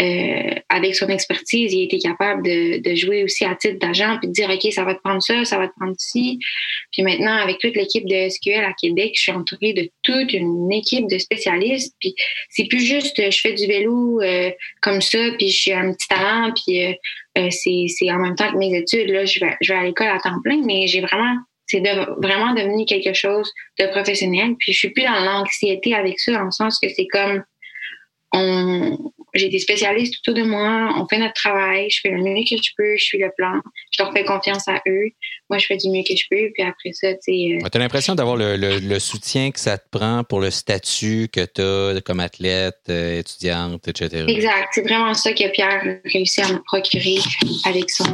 [0.01, 1.73] euh, avec son expertise.
[1.73, 4.73] Il a été capable de, de jouer aussi à titre d'agent puis de dire, OK,
[4.73, 6.39] ça va te prendre ça, ça va te prendre ci.
[6.93, 10.71] Puis maintenant, avec toute l'équipe de SQL à Québec, je suis entourée de toute une
[10.71, 11.97] équipe de spécialistes.
[11.99, 12.15] Puis
[12.51, 14.21] c'est plus juste, je fais du vélo
[14.83, 16.97] comme ça, puis je suis un petit talent, puis
[17.51, 19.11] c'est en même temps que mes études.
[19.11, 21.35] Là, je vais, je vais à l'école à temps plein, mais j'ai vraiment
[21.67, 24.55] c'est de, vraiment devenu quelque chose de professionnel.
[24.59, 27.43] Puis je suis plus dans l'anxiété avec ça, dans le sens que c'est comme
[28.33, 32.43] on, j'ai des spécialistes autour de moi, on fait notre travail, je fais le mieux
[32.49, 35.11] que je peux, je suis le plan, je leur fais confiance à eux,
[35.51, 37.65] moi je fais du mieux que je peux, puis après ça, tu sais.
[37.65, 41.29] Euh, tu as l'impression d'avoir le, le, soutien que ça te prend pour le statut
[41.33, 44.25] que tu as comme athlète, euh, étudiante, etc.
[44.29, 47.19] Exact, c'est vraiment ça que Pierre réussit à me procurer
[47.65, 48.05] avec son,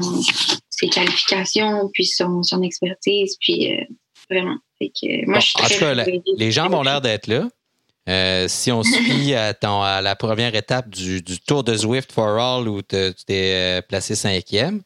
[0.81, 3.85] ses qualifications, puis son, son expertise, puis euh,
[4.31, 4.57] vraiment.
[5.27, 5.95] moi, je suis en tout cas,
[6.37, 7.49] les gens ont l'air d'être là.
[8.09, 12.69] Euh, si on suit à, à, la première étape du, Tour de Zwift for All
[12.69, 14.83] où tu t'es euh, placé cinquième,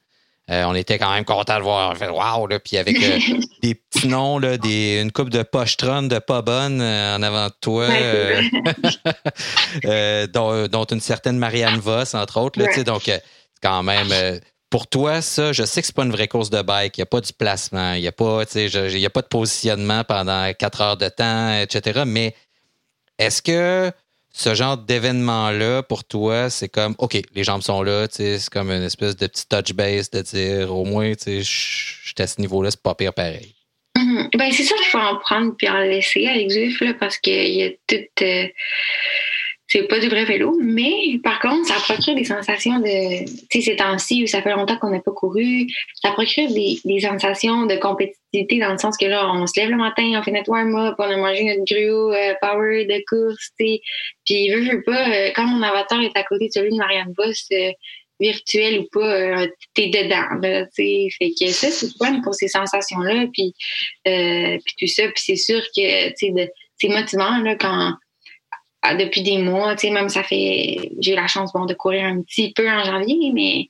[0.50, 1.92] euh, on était quand même content de voir.
[1.92, 2.98] On fait wow, là, puis avec
[3.62, 7.54] des petits noms, là, des, une coupe de pochetron de pas bonne en avant de
[7.61, 7.88] toi,
[10.68, 12.61] dont, une certaine Marianne Voss, entre autres.
[12.61, 13.11] Là, Donc,
[13.62, 14.12] quand même,
[14.74, 16.98] pour toi, ça, je sais que c'est pas une vraie course de bike.
[16.98, 20.52] Il n'y a pas du placement, il n'y a, pas, a pas de positionnement pendant
[20.52, 22.02] quatre heures de temps, etc.
[22.04, 22.34] Mais
[23.20, 23.92] est-ce que
[24.32, 28.82] ce genre d'événement-là, pour toi, c'est comme, OK, les jambes sont là, c'est comme une
[28.82, 32.82] espèce de petit touch base de dire, au moins, je suis à ce niveau-là, c'est
[32.82, 33.54] pas pire pareil.
[33.96, 34.37] Mm-hmm.
[34.37, 37.62] Ben, c'est ça qu'il faut en prendre puis en laisser avec Zuf, parce qu'il y
[37.62, 38.24] a tout.
[38.24, 38.48] Euh,
[39.66, 43.70] c'est pas du vrai vélo, mais par contre, ça procure des sensations de, tu sais,
[43.70, 45.66] ces temps-ci où ça fait longtemps qu'on n'a pas couru,
[46.03, 49.70] ça procure des, des, sensations de compétitivité dans le sens que là, on se lève
[49.70, 53.50] le matin, on fait notre warm-up, on a mangé notre gruau euh, power de course,
[53.59, 53.81] tu sais,
[54.27, 57.14] puis veux, veux pas, euh, quand mon avatar est à côté de celui de Marianne
[57.16, 57.70] Boss, euh,
[58.20, 63.27] virtuel ou pas, t'es dedans, tu sais, fait que ça, c'est fun pour ces sensations-là,
[63.33, 63.55] puis,
[64.05, 67.94] puis tout ça, puis c'est sûr que, tu sais, c'est motivant, là, quand
[68.92, 72.05] depuis des mois, tu sais, même ça fait, j'ai eu la chance, bon, de courir
[72.05, 73.66] un petit peu en janvier, mais,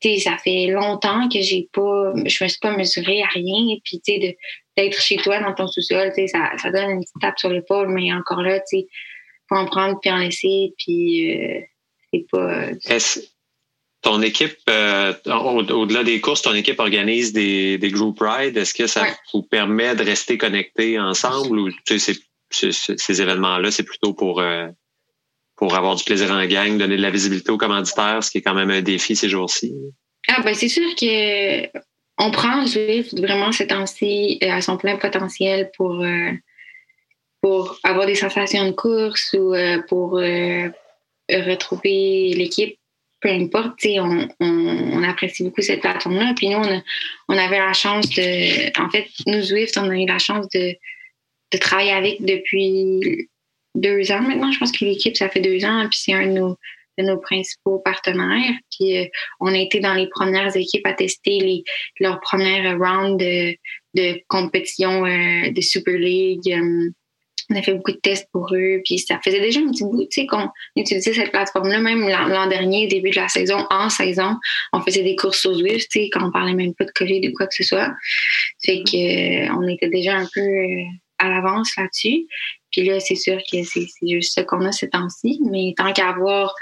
[0.00, 3.68] tu sais, ça fait longtemps que j'ai pas, je me suis pas mesurée à rien,
[3.70, 4.36] et puis, tu sais,
[4.76, 7.50] d'être chez toi dans ton sous-sol, tu sais, ça, ça donne une petite tape sur
[7.50, 8.86] l'épaule, mais encore là, tu sais,
[9.48, 11.60] faut en prendre puis en laisser, puis euh,
[12.12, 12.66] c'est pas.
[12.86, 13.20] Est-ce
[14.02, 18.56] ton équipe, euh, au-delà des courses, ton équipe organise des, des group rides?
[18.56, 23.70] Est-ce que ça vous permet de rester connectés ensemble ou tu sais, c'est ces événements-là,
[23.70, 24.68] c'est plutôt pour, euh,
[25.56, 28.42] pour avoir du plaisir en gang, donner de la visibilité aux commanditaires, ce qui est
[28.42, 29.74] quand même un défi ces jours-ci.
[30.28, 31.66] Ah ben c'est sûr que
[32.18, 36.32] on prend Zwift vraiment ces temps-ci euh, à son plein potentiel pour, euh,
[37.40, 39.54] pour avoir des sensations de course ou
[39.88, 40.20] pour
[41.30, 42.76] retrouver l'équipe.
[43.20, 46.34] Peu importe, on, on, apprécie beaucoup cette plateforme-là.
[46.36, 46.82] Puis nous, on,
[47.28, 48.80] on avait la chance de...
[48.80, 50.76] En fait, nous, Zwift, on a eu la chance de
[51.52, 53.28] de travailler avec depuis
[53.74, 54.52] deux ans maintenant.
[54.52, 55.86] Je pense que l'équipe, ça fait deux ans.
[55.90, 58.54] Puis c'est un de nos, principaux partenaires.
[58.70, 59.08] Puis
[59.40, 61.62] on a été dans les premières équipes à tester les,
[62.00, 63.54] leurs premières rounds de,
[63.94, 66.52] de compétition de Super League
[67.50, 70.06] on a fait beaucoup de tests pour eux, puis ça faisait déjà un petit bout,
[70.10, 74.36] tu sais, qu'on utilisait cette plateforme-là, même l'an dernier, début de la saison, en saison,
[74.72, 77.28] on faisait des courses au Zwift, tu sais, quand on parlait même pas de COVID
[77.28, 77.90] ou quoi que ce soit.
[78.64, 80.84] Fait que euh, on était déjà un peu euh,
[81.18, 82.26] à l'avance là-dessus.
[82.70, 86.10] Puis là, c'est sûr que c'est juste ça qu'on a ces temps-ci, mais tant qu'à
[86.10, 86.54] avoir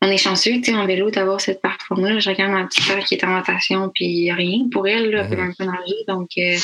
[0.00, 2.20] on est chanceux, tu sais, en vélo, d'avoir cette plateforme-là.
[2.20, 5.36] Je regarde ma petite soeur qui est en natation, puis rien pour elle, là, elle
[5.36, 5.96] même pas nager.
[6.06, 6.56] Donc, euh,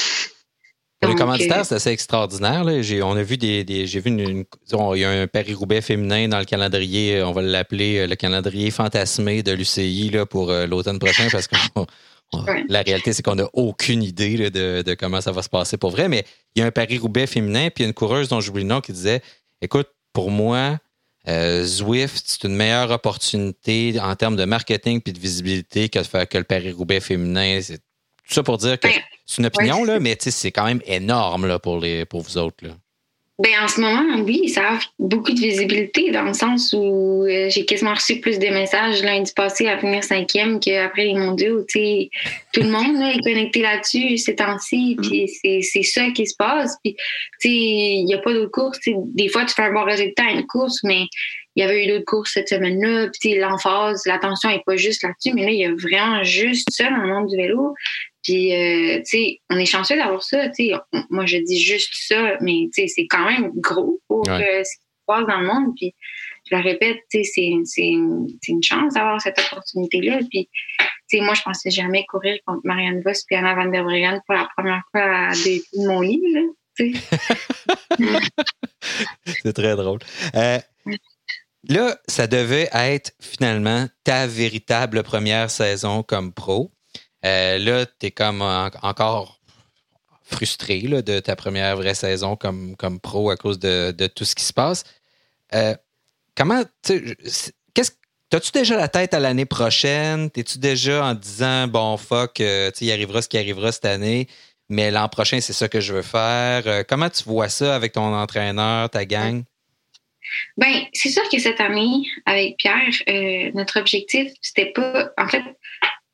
[1.09, 2.65] les commanditaires, c'est assez extraordinaire.
[2.65, 2.81] Là.
[3.03, 4.45] on a vu des, j'ai vu une,
[4.95, 8.71] il y a un Paris-Roubaix féminin dans le calendrier, on va l'appeler euh, le calendrier
[8.71, 11.49] fantasmé de l'UCI pour euh, l'automne prochain parce
[12.69, 16.09] la réalité, c'est qu'on n'a aucune idée de, comment ça va se passer pour vrai.
[16.09, 18.63] Mais il y a un Paris-Roubaix féminin, puis il y a une coureuse dont j'oublie
[18.63, 19.23] le nom qui disait
[19.61, 20.79] Écoute, pour moi,
[21.29, 26.39] euh, Zwift, c'est une meilleure opportunité en termes de marketing puis de visibilité que, que
[26.39, 27.61] le Paris-Roubaix féminin.
[27.63, 28.89] C'est tout ça pour dire que
[29.27, 32.67] c'est une opinion, là, mais c'est quand même énorme là, pour, les, pour vous autres.
[32.67, 32.75] Là.
[33.41, 37.49] Ben, en ce moment, oui, ça a beaucoup de visibilité dans le sens où euh,
[37.51, 41.63] j'ai quasiment reçu plus de messages lundi passé à venir cinquième qu'après les mondiaux.
[41.63, 45.03] Tout le monde est connecté là-dessus ces temps-ci, mm.
[45.03, 45.29] puis
[45.63, 46.77] c'est ça qui se passe.
[46.85, 46.95] Puis,
[47.43, 48.79] il n'y a pas d'autres courses.
[48.87, 51.07] Des fois, tu fais un bon résultat à une course, mais
[51.57, 53.09] il y avait eu d'autres courses cette semaine-là.
[53.21, 56.89] Puis l'emphase, l'attention n'est pas juste là-dessus, mais là, il y a vraiment juste ça
[56.89, 57.75] dans le monde du vélo.
[58.25, 60.49] Puis, euh, tu sais, on est chanceux d'avoir ça.
[60.49, 60.73] Tu sais,
[61.11, 64.77] moi, je dis juste ça, mais tu sais, c'est quand même gros pour euh, ce
[64.77, 65.75] qui se passe dans le monde.
[65.77, 65.95] Puis,
[66.51, 70.21] je le répète, tu sais, c'est une, une chance d'avoir cette opportunité-là.
[70.31, 70.49] Puis,
[71.09, 74.21] tu sais, moi, je pensais jamais courir contre Marianne Voss et Anna Van der Breggen
[74.27, 76.41] pour la première fois de mon lit, là.
[79.43, 80.01] c'est très drôle.
[80.35, 80.59] Euh,
[81.69, 86.74] là, ça devait être finalement ta véritable première saison comme pro.
[87.25, 89.41] Euh, là, tu es comme encore
[90.23, 94.53] frustré de ta première vraie saison comme, pro à cause de, tout ce qui se
[94.53, 94.85] passe.
[95.55, 95.75] Euh,
[96.35, 97.93] comment, qu'est-ce
[98.31, 100.29] T'as-tu déjà la tête à l'année prochaine?
[100.29, 104.27] T'es-tu déjà en disant, bon, fuck, euh, il arrivera ce qui arrivera cette année,
[104.69, 106.85] mais l'an prochain, c'est ça que je veux faire?
[106.89, 109.45] comment tu vois ça avec ton entraîneur, ta gang?
[110.57, 115.13] Ben, c'est sûr que cette année, avec Pierre, notre objectif, c'était pas.
[115.17, 115.45] En fait,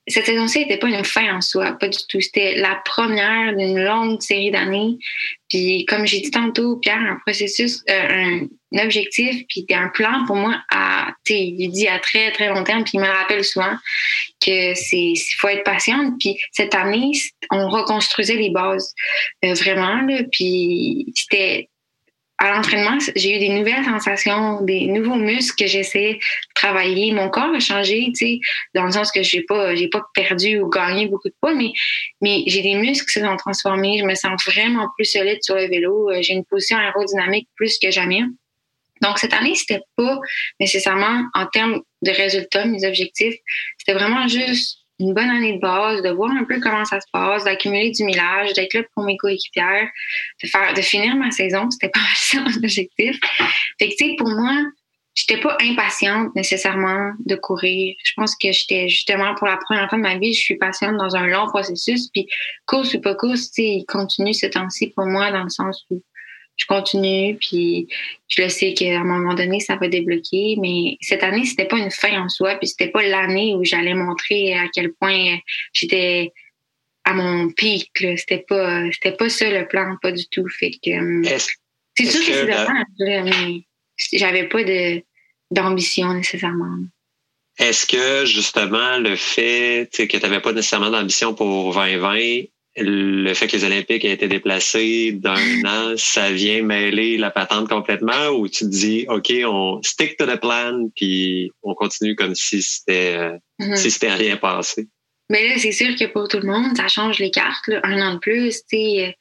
[0.06, 2.20] cette saison-ci n'était pas une fin en soi, pas du tout.
[2.20, 4.98] C'était la première d'une longue série d'années.
[5.48, 10.36] Puis, comme j'ai dit tantôt, Pierre, un processus, euh, un objectif, puis un plan pour
[10.36, 13.76] moi à, il dit à très, très long terme, puis il me rappelle souvent
[14.44, 16.14] que c'est, faut être patiente.
[16.20, 17.12] Puis, cette année,
[17.50, 18.94] on reconstruisait les bases,
[19.44, 21.69] euh, vraiment, là, puis c'était,
[22.40, 27.12] à l'entraînement, j'ai eu des nouvelles sensations, des nouveaux muscles que j'essaie de travailler.
[27.12, 28.40] Mon corps a changé, tu sais,
[28.74, 31.72] dans le sens que j'ai pas, pas perdu ou gagné beaucoup de poids, mais,
[32.22, 33.98] mais j'ai des muscles qui se sont transformés.
[33.98, 36.10] Je me sens vraiment plus solide sur le vélo.
[36.10, 38.22] Euh, j'ai une position aérodynamique plus que jamais.
[39.02, 40.18] Donc, cette année, c'était pas
[40.58, 43.36] nécessairement en termes de résultats, mes objectifs.
[43.76, 47.06] C'était vraiment juste une bonne année de base, de voir un peu comment ça se
[47.12, 49.88] passe, d'accumuler du millage, d'être là pour mes coéquipières,
[50.42, 51.70] de faire, de finir ma saison.
[51.70, 53.18] C'était pas ça mon objectif.
[53.78, 54.54] Fait que, tu sais, pour moi,
[55.14, 57.94] j'étais pas impatiente nécessairement de courir.
[58.04, 60.96] Je pense que j'étais justement pour la première fois de ma vie, je suis patiente
[60.98, 62.08] dans un long processus.
[62.12, 62.26] Puis
[62.66, 65.84] course ou pas course, tu sais, il continue ce temps-ci pour moi dans le sens
[65.90, 66.02] où
[66.60, 67.88] je continue, puis
[68.28, 70.56] je le sais qu'à un moment donné, ça va débloquer.
[70.60, 73.94] Mais cette année, c'était pas une fin en soi, puis c'était pas l'année où j'allais
[73.94, 75.38] montrer à quel point
[75.72, 76.32] j'étais
[77.04, 77.90] à mon pic.
[77.94, 80.46] C'était pas, c'était pas ça le plan, pas du tout.
[80.48, 83.62] Fait que hum, c'est sûr que, c'est le mais
[84.12, 85.02] j'avais pas de
[85.50, 86.76] d'ambition nécessairement.
[87.58, 92.44] Est-ce que justement le fait que tu n'avais pas nécessairement d'ambition pour 2020
[92.80, 97.68] le fait que les Olympiques aient été déplacés d'un an, ça vient mêler la patente
[97.68, 102.34] complètement ou tu te dis, OK, on stick to the plan puis on continue comme
[102.34, 103.76] si c'était euh, mm-hmm.
[103.76, 104.88] si c'était rien passé?
[105.30, 108.14] Mais là, c'est sûr que pour tout le monde, ça change les cartes, un an
[108.14, 109.16] de plus, tu sais.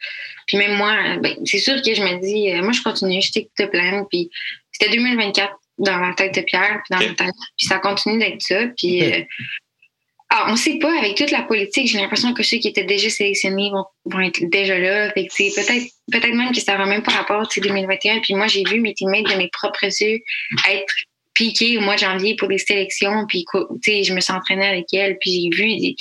[0.47, 3.27] Puis même moi, ben, c'est sûr que je me dis, euh, moi, je continue, je
[3.27, 4.05] stick to the plan.
[4.09, 4.31] Puis
[4.71, 7.35] c'était 2024 dans la tête de Pierre, puis dans ma tête.
[7.57, 8.65] Puis ça continue d'être ça.
[8.75, 9.21] Puis euh,
[10.31, 13.09] ah, on sait pas, avec toute la politique, j'ai l'impression que ceux qui étaient déjà
[13.09, 13.71] sélectionnés
[14.05, 15.11] vont, être déjà là.
[15.11, 18.19] peut-être, peut-être même que ça va même par rapport à 2021.
[18.19, 20.19] Puis moi, j'ai vu mes teammates de mes propres yeux
[20.69, 20.93] être
[21.33, 23.25] piqués au mois de janvier pour des sélections.
[23.27, 23.43] Puis,
[24.03, 25.17] je me suis entraînée avec elles.
[25.19, 25.95] Puis j'ai vu des,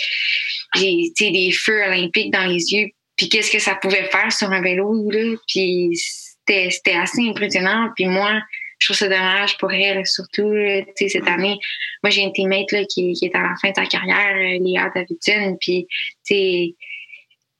[1.16, 2.90] j'ai, des feux olympiques dans les yeux.
[3.16, 5.36] Puis qu'est-ce que ça pouvait faire sur un vélo, là?
[5.48, 7.88] Puis c'était, c'était assez impressionnant.
[7.96, 8.42] Puis moi,
[8.78, 10.52] je trouve ça dommage pour elle, surtout,
[10.96, 11.58] tu cette année.
[12.02, 14.90] Moi, j'ai une teammate, là, qui, qui est à la fin de sa carrière, Léa
[14.94, 15.86] Davidson, puis,
[16.24, 16.74] tu sais,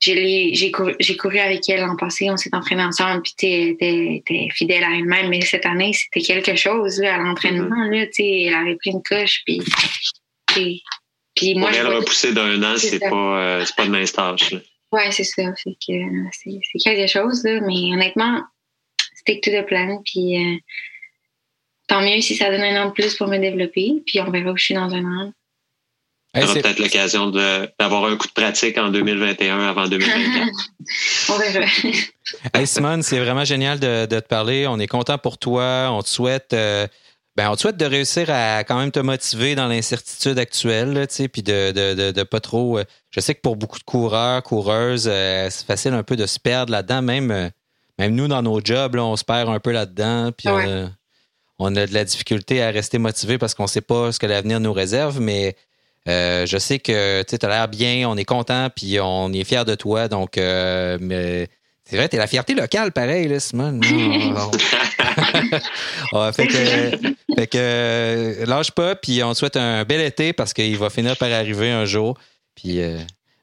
[0.01, 4.85] j'ai couru, couru, avec elle l'an passé, on s'est entraîné ensemble, puis t'es es, fidèle
[4.85, 5.29] à elle-même.
[5.29, 7.69] Mais cette année, c'était quelque chose là, à l'entraînement.
[7.91, 9.61] Elle avait pris une coche, puis.
[11.35, 14.55] puis moi, elle repousser d'un an, c'est pas, euh, pas de mince tâche.
[14.93, 15.43] Oui, c'est ça.
[15.57, 15.75] C'est
[16.85, 18.43] quelque chose, là, mais honnêtement,
[19.15, 20.01] stick to the plan.
[20.05, 20.57] Puis euh,
[21.88, 23.94] tant mieux si ça donne un an de plus pour me développer.
[24.07, 25.33] Puis on verra où je suis dans un an.
[26.35, 30.46] On aura peut-être l'occasion d'avoir un coup de pratique en 2021 avant 2024.
[31.31, 31.66] On verra.
[32.55, 34.66] hey Simone, c'est vraiment génial de, te parler.
[34.66, 35.88] On est content pour toi.
[35.90, 36.53] On te souhaite.
[36.53, 36.87] Euh,
[37.35, 41.42] ben, on te souhaite de réussir à quand même te motiver dans l'incertitude actuelle, puis
[41.42, 42.79] de, de, de, pas trop.
[42.79, 46.27] Euh, je sais que pour beaucoup de coureurs, coureuses, euh, c'est facile un peu de
[46.27, 47.01] se perdre là-dedans.
[47.01, 47.51] Même,
[47.98, 50.33] même nous, dans nos jobs, on se perd un peu là-dedans.
[50.37, 50.48] Puis
[51.59, 54.27] on, a de la difficulté à rester motivé parce qu'on ne sait pas ce que
[54.27, 55.21] l'avenir nous réserve.
[55.21, 55.57] Mais
[56.09, 59.64] euh, je sais que tu as l'air bien, on est content, puis on est fiers
[59.64, 60.09] de toi.
[60.09, 61.49] Donc, euh, mais
[61.85, 63.83] c'est vrai, t'es la fierté locale, pareil, là, Simone.
[66.33, 70.77] fait que, fait que lâche pas, puis on te souhaite un bel été parce qu'il
[70.77, 72.18] va finir par arriver un jour.
[72.55, 72.99] Puis euh,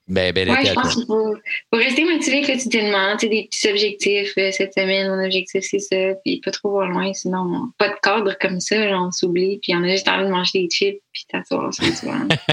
[0.07, 1.35] ben, ben, ouais, je pense qu'il faut,
[1.73, 3.13] rester motivé quotidiennement.
[3.13, 4.33] Tu sais, des petits objectifs.
[4.37, 6.13] Euh, cette semaine, mon objectif, c'est ça.
[6.23, 7.11] Puis pas trop voir loin.
[7.13, 9.57] Sinon, pas de cadre comme ça, on s'oublie.
[9.63, 11.01] Puis on a juste envie de manger des chips.
[11.11, 11.89] Puis t'asseoir sur le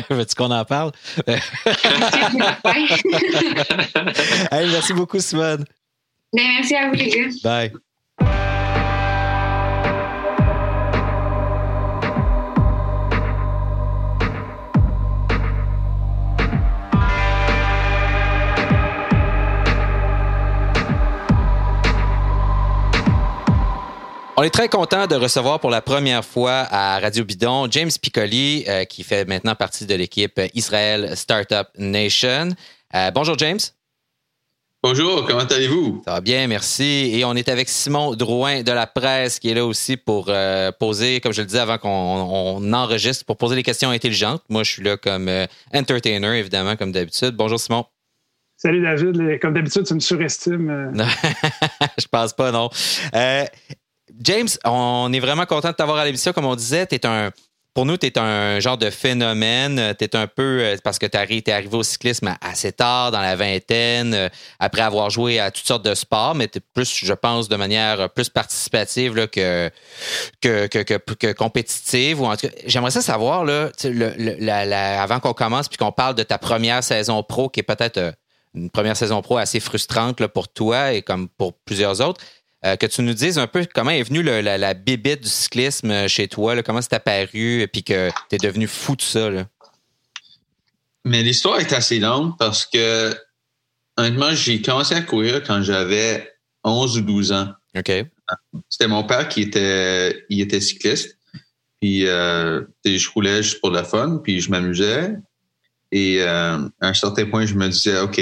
[0.17, 0.93] Veux-tu qu'on en parle?
[4.51, 5.67] hey, merci beaucoup, Simone.
[6.33, 7.29] Ben, merci à vous, les gars.
[7.45, 7.73] Bye.
[24.35, 28.65] On est très content de recevoir pour la première fois à Radio Bidon James Piccoli,
[28.67, 32.49] euh, qui fait maintenant partie de l'équipe Israel Startup Nation.
[32.95, 33.59] Euh, bonjour James.
[34.83, 36.01] Bonjour, comment allez-vous?
[36.07, 37.11] Ça va bien, merci.
[37.13, 40.73] Et on est avec Simon Drouin de la presse qui est là aussi pour euh,
[40.73, 44.43] poser, comme je le disais avant qu'on enregistre, pour poser des questions intelligentes.
[44.49, 45.31] Moi, je suis là comme
[45.75, 47.37] entertainer, évidemment, comme d'habitude.
[47.37, 47.85] Bonjour Simon.
[48.57, 50.93] Salut David, comme d'habitude, tu me surestimes.
[51.99, 52.71] je pense pas, non.
[54.21, 56.33] James, on est vraiment content de t'avoir à l'émission.
[56.33, 57.31] Comme on disait, un,
[57.75, 59.95] pour nous, tu un genre de phénomène.
[59.99, 63.21] Tu es un peu, euh, parce que tu es arrivé au cyclisme assez tard, dans
[63.21, 67.13] la vingtaine, euh, après avoir joué à toutes sortes de sports, mais tu plus, je
[67.15, 69.71] pense, de manière plus participative que,
[71.33, 72.23] compétitive.
[72.67, 77.61] J'aimerais ça savoir, avant qu'on commence, puis qu'on parle de ta première saison pro, qui
[77.61, 78.13] est peut-être euh,
[78.55, 82.21] une première saison pro assez frustrante pour toi et comme pour plusieurs autres.
[82.65, 85.91] Euh, que tu nous dises un peu comment est venue la, la, bibite du cyclisme
[85.91, 89.31] euh, chez toi, comment c'est apparu, et puis que tu es devenu fou de ça.
[91.05, 93.13] Mais l'histoire est assez longue parce que,
[93.97, 97.49] honnêtement, j'ai commencé à courir quand j'avais 11 ou 12 ans.
[97.77, 97.91] OK.
[98.69, 101.19] C'était mon père qui était, il était cycliste.
[101.81, 105.17] Puis euh, je roulais juste pour le fun, puis je m'amusais.
[105.91, 108.21] Et à un certain point, je me disais, OK,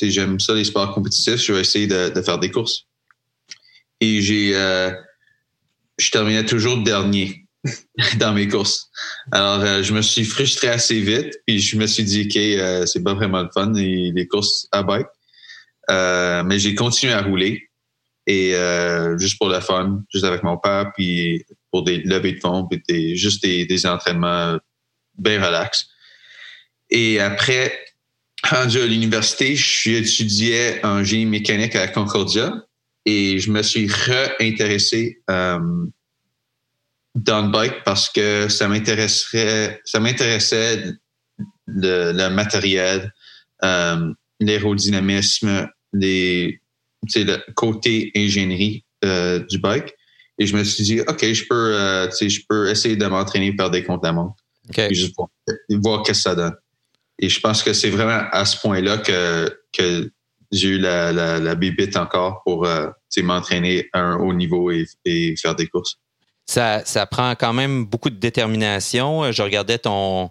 [0.00, 2.86] j'aime ça les sports compétitifs, je vais essayer de faire des courses
[4.00, 4.90] et j'ai euh,
[5.98, 7.46] je terminais toujours dernier
[8.18, 8.90] dans mes courses.
[9.32, 12.86] Alors euh, je me suis frustré assez vite puis je me suis dit ok euh,
[12.86, 15.06] c'est pas vraiment le fun les, les courses à bike.
[15.88, 17.68] mais j'ai continué à rouler
[18.26, 18.54] et
[19.18, 23.16] juste pour le fun, juste avec mon père puis pour des levées de fond puis
[23.16, 24.56] juste des, des entraînements
[25.18, 25.86] bien relax.
[26.90, 27.76] Et après
[28.42, 32.52] rendu à l'université, j'étudiais en génie mécanique à Concordia
[33.06, 35.58] et je me suis réintéressé euh,
[37.14, 40.84] dans le bike parce que ça m'intéresserait, ça m'intéressait
[41.66, 43.12] le, le, matériel,
[43.64, 46.60] euh, l'aérodynamisme, les,
[47.14, 49.94] le côté ingénierie euh, du bike.
[50.38, 51.72] Et je me suis dit, OK, je peux,
[52.10, 54.36] je peux essayer de m'entraîner par des comptes à montre.
[54.68, 54.94] Okay.
[54.94, 55.28] juste voir,
[55.68, 56.54] voir qu'est-ce que ça donne.
[57.18, 60.10] Et je pense que c'est vraiment à ce point-là que, que
[60.52, 61.54] j'ai eu la, la, la
[61.96, 62.88] encore pour euh,
[63.18, 65.96] m'entraîner à un haut niveau et, et faire des courses.
[66.46, 69.30] Ça, ça, prend quand même beaucoup de détermination.
[69.30, 70.30] Je regardais ton,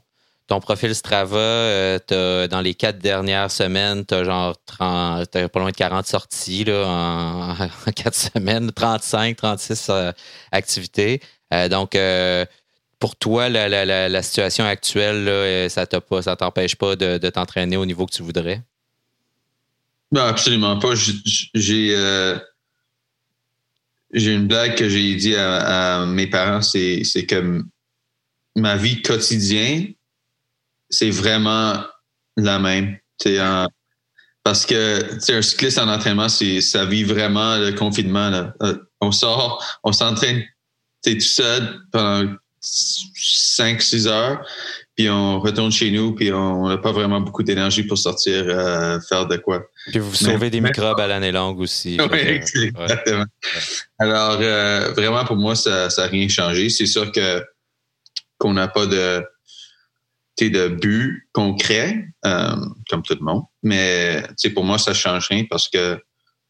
[0.50, 1.38] ton profil Strava.
[1.38, 6.06] Euh, dans les quatre dernières semaines, tu as genre 30, as pas loin de 40
[6.06, 10.12] sorties là, en, quatre semaines, 35, 36 euh,
[10.52, 11.22] activités.
[11.54, 12.46] Euh, donc, euh,
[13.00, 17.78] pour toi, la, la, la, situation actuelle, là, ça ne t'empêche pas de, de t'entraîner
[17.78, 18.62] au niveau que tu voudrais?
[20.12, 20.94] Non, absolument pas.
[21.54, 21.96] J'ai.
[21.96, 22.38] Euh,
[24.12, 27.64] j'ai une blague que j'ai dit à, mes parents, c'est, que
[28.56, 29.94] ma vie quotidienne,
[30.90, 31.84] c'est vraiment
[32.36, 32.98] la même.
[34.44, 38.30] parce que un cycliste en entraînement, ça vit vraiment le confinement.
[38.30, 38.54] Là.
[38.64, 40.44] Euh, on sort, on s'entraîne
[41.04, 44.46] tout seul pendant 5-6 heures,
[45.00, 49.00] puis on retourne chez nous, puis on n'a pas vraiment beaucoup d'énergie pour sortir euh,
[49.08, 49.64] faire de quoi.
[49.88, 51.98] Puis vous sauvez des microbes à l'année longue aussi.
[52.12, 53.24] Oui, exactement.
[53.98, 56.68] Alors, euh, vraiment, pour moi, ça n'a rien changé.
[56.68, 57.42] C'est sûr que
[58.38, 59.24] qu'on n'a pas de
[60.42, 62.56] de but concret, euh,
[62.90, 63.44] comme tout le monde.
[63.64, 64.22] Mais
[64.54, 65.98] pour moi, ça change rien parce que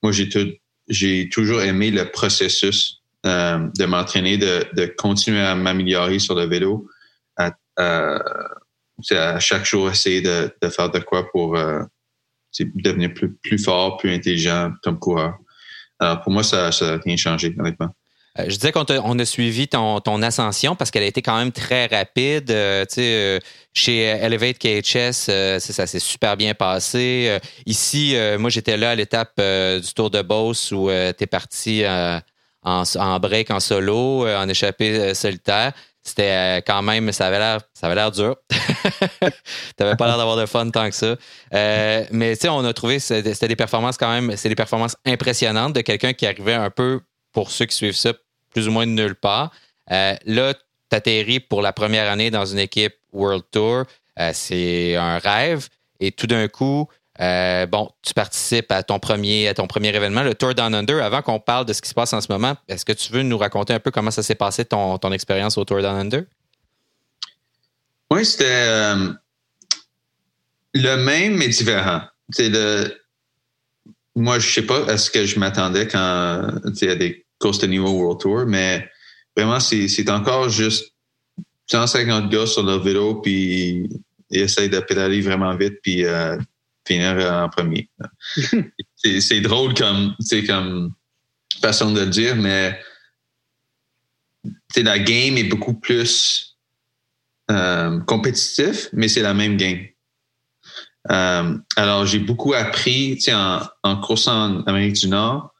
[0.01, 0.27] moi, j'ai
[0.87, 6.45] j'ai toujours aimé le processus euh, de m'entraîner, de, de, continuer à m'améliorer sur le
[6.45, 6.87] vélo,
[7.79, 8.19] à,
[9.11, 11.81] à, chaque jour essayer de, faire de quoi pour euh,
[12.59, 15.35] devenir plus, fort, plus intelligent comme coureur.
[15.99, 17.93] Alors pour moi, ça n'a rien changé, honnêtement.
[18.37, 21.87] Euh, je disais qu'on a suivi ton, ascension parce qu'elle a été quand même très
[21.87, 22.51] rapide.
[22.51, 23.39] Euh, euh,
[23.73, 27.37] chez Elevate KHS, ça s'est super bien passé.
[27.65, 32.21] ici, moi, j'étais là à l'étape du Tour de Beauce où tu es parti en,
[32.63, 35.73] en, break, en solo, en échappée solitaire.
[36.09, 38.35] C'était quand même, ça avait l'air, ça avait l'air dur.
[39.77, 41.15] T'avais pas l'air d'avoir de fun tant que ça.
[42.11, 45.73] mais tu sais, on a trouvé, c'était des performances quand même, c'est des performances impressionnantes
[45.73, 46.99] de quelqu'un qui arrivait un peu
[47.31, 48.13] pour ceux qui suivent ça,
[48.51, 49.51] plus ou moins de nulle part.
[49.91, 53.83] Euh, là, tu atterris pour la première année dans une équipe World Tour.
[54.19, 55.67] Euh, c'est un rêve.
[55.99, 56.87] Et tout d'un coup,
[57.21, 61.03] euh, bon, tu participes à ton premier, à ton premier événement, le Tour Down Under.
[61.03, 63.23] Avant qu'on parle de ce qui se passe en ce moment, est-ce que tu veux
[63.23, 66.23] nous raconter un peu comment ça s'est passé ton, ton expérience au Tour Down Under?
[68.11, 68.93] Oui, c'était
[70.73, 72.01] le même mais différent.
[72.31, 72.49] C'est
[74.15, 77.89] moi, je sais pas à ce que je m'attendais quand a des courses de niveau
[77.89, 78.87] World Tour, mais
[79.35, 80.93] vraiment, c'est encore juste
[81.67, 83.89] 150 gars sur le vélo, puis
[84.29, 86.37] ils essayent de pédaler vraiment vite, puis euh,
[86.89, 87.89] finir en premier.
[88.95, 90.15] c'est drôle comme,
[90.47, 90.93] comme
[91.61, 92.79] façon de le dire, mais
[94.75, 96.57] la game est beaucoup plus
[97.51, 99.85] euh, compétitif, mais c'est la même game.
[101.11, 105.53] Euh, alors, j'ai beaucoup appris en, en coursant en Amérique du Nord.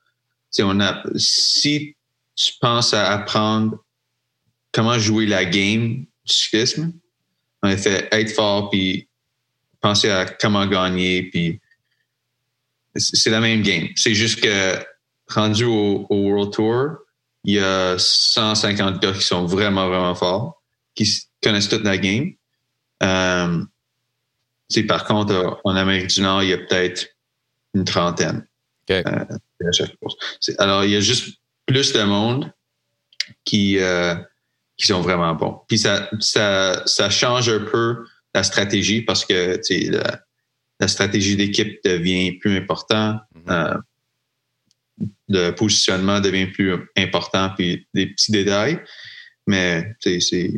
[0.60, 1.96] On a, si
[2.36, 3.78] tu penses à apprendre
[4.72, 6.94] comment jouer la game du cyclisme,
[7.62, 9.09] en effet, être fort, puis
[9.82, 11.60] penser à comment gagner, puis
[12.96, 13.88] c'est la même game.
[13.96, 14.76] C'est juste que
[15.28, 16.98] rendu au, World Tour,
[17.44, 20.62] il y a 150 gars qui sont vraiment, vraiment forts,
[20.96, 21.08] qui
[21.42, 22.34] connaissent toute la game.
[23.04, 23.64] Euh,
[24.88, 27.08] par contre, en Amérique du Nord, il y a peut-être
[27.74, 28.46] une trentaine.
[28.92, 29.04] Euh,
[30.58, 32.52] alors, il y a juste plus de monde
[33.46, 34.16] qui, euh,
[34.78, 35.62] qui sont vraiment bons.
[35.68, 38.04] Puis ça, ça, ça change un peu
[38.34, 39.60] la stratégie parce que
[39.92, 40.22] la,
[40.80, 43.20] la stratégie d'équipe devient plus important.
[43.36, 43.52] Mm-hmm.
[43.52, 43.78] Euh,
[45.30, 48.80] le positionnement devient plus important, puis des petits détails.
[49.48, 50.52] Mais c'est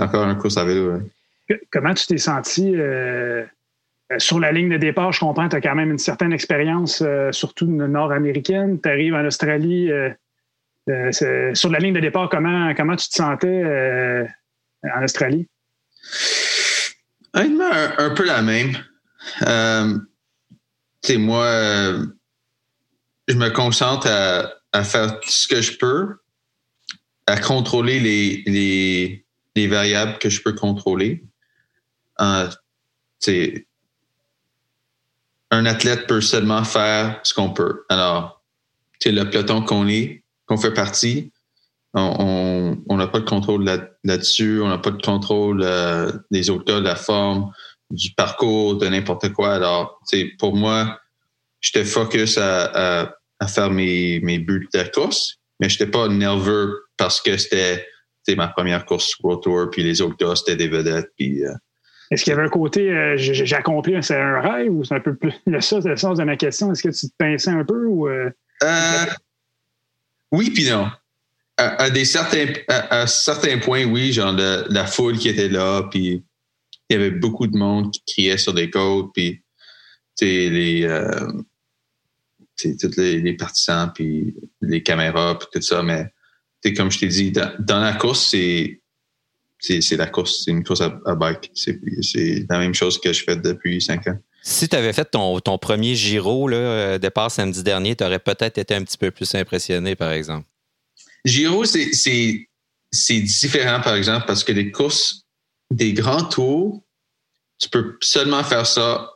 [0.00, 1.00] encore un course à vélo.
[1.70, 3.46] Comment tu t'es senti euh,
[4.18, 5.12] sur la ligne de départ?
[5.12, 8.80] Je comprends, tu as quand même une certaine expérience, euh, surtout nord-américaine.
[8.80, 9.90] Tu arrives en Australie.
[9.90, 10.10] Euh,
[11.54, 14.26] sur la ligne de départ, comment, comment tu te sentais
[14.82, 15.46] en Australie?
[17.34, 18.72] Un, peu la même.
[18.72, 19.46] tu
[21.02, 21.46] sais, moi,
[23.28, 26.16] je me concentre à, à, faire tout ce que je peux,
[27.26, 29.24] à contrôler les, les,
[29.54, 31.24] les variables que je peux contrôler
[35.50, 37.84] un athlète peut seulement faire ce qu'on peut.
[37.88, 38.42] Alors,
[38.98, 41.32] c'est le peloton qu'on est, qu'on fait partie,
[41.94, 43.64] on n'a pas de contrôle
[44.04, 47.50] là-dessus, on n'a pas de contrôle euh, des autres de la forme,
[47.90, 49.54] du parcours, de n'importe quoi.
[49.54, 50.00] Alors,
[50.38, 50.98] pour moi,
[51.60, 53.14] j'étais focus à,
[53.46, 57.84] faire mes, mes buts de course, mais j'étais pas nerveux parce que c'était
[58.36, 61.52] ma première course World Tour, puis les autres gars, c'était des vedettes, puis euh,
[62.10, 65.00] est-ce qu'il y avait un côté, euh, j'ai accompli c'est un rêve ou c'est un
[65.00, 66.72] peu plus le sens, le sens de ma question?
[66.72, 68.08] Est-ce que tu te pinçais un peu ou.
[68.08, 68.30] Euh?
[68.62, 69.06] Euh,
[70.32, 70.90] oui, puis non.
[71.60, 76.22] À, des certains, à, certains points, oui, genre la foule qui était là, puis
[76.88, 79.42] il y avait beaucoup de monde qui criait sur des côtes, puis
[80.20, 80.86] les,
[82.62, 86.12] tous les, partisans, puis les caméras, puis tout ça, mais
[86.76, 88.80] comme je t'ai dit, dans la course, c'est
[89.60, 91.50] c'est la course, c'est une course à, bike.
[91.54, 94.16] C'est la même chose que je fais depuis cinq ans.
[94.42, 98.58] Si tu avais fait ton, premier Giro, là, euh, départ samedi dernier, tu aurais peut-être
[98.58, 100.46] été un petit peu plus impressionné, par exemple.
[101.24, 105.26] Giro, c'est différent, par exemple, parce que les courses
[105.70, 106.82] des grands tours,
[107.58, 109.10] tu peux seulement faire ça.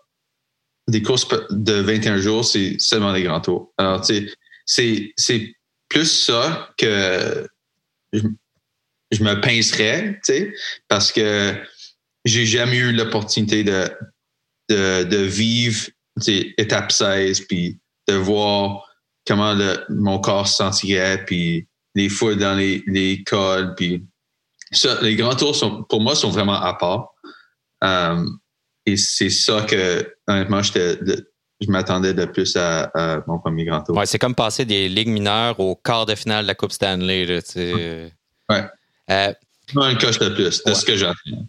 [0.88, 3.72] Des courses de 21 jours, c'est seulement des grands tours.
[3.78, 4.30] Alors, tu
[4.66, 5.54] sais, c'est
[5.88, 7.46] plus ça que
[8.12, 10.54] je, me pincerais, tu sais,
[10.88, 11.54] parce que
[12.24, 13.88] j'ai jamais eu l'opportunité de,
[14.68, 15.88] de, de vivre
[16.26, 17.78] étape 16, puis
[18.08, 18.84] de voir
[19.26, 19.56] comment
[19.88, 24.04] mon corps se sentirait, puis les foules dans les, les cols, puis
[24.70, 27.14] ça, les grands tours sont, pour moi, sont vraiment à part.
[27.84, 28.24] Euh,
[28.86, 33.96] et c'est ça que, honnêtement, je m'attendais de plus à, mon premier grand tour.
[33.96, 37.26] Ouais, c'est comme passer des ligues mineures au quart de finale de la Coupe Stanley.
[37.26, 37.40] Là,
[38.48, 38.64] ouais.
[39.10, 39.32] Euh,
[39.74, 41.48] une coche de plus, de ce que j'entends.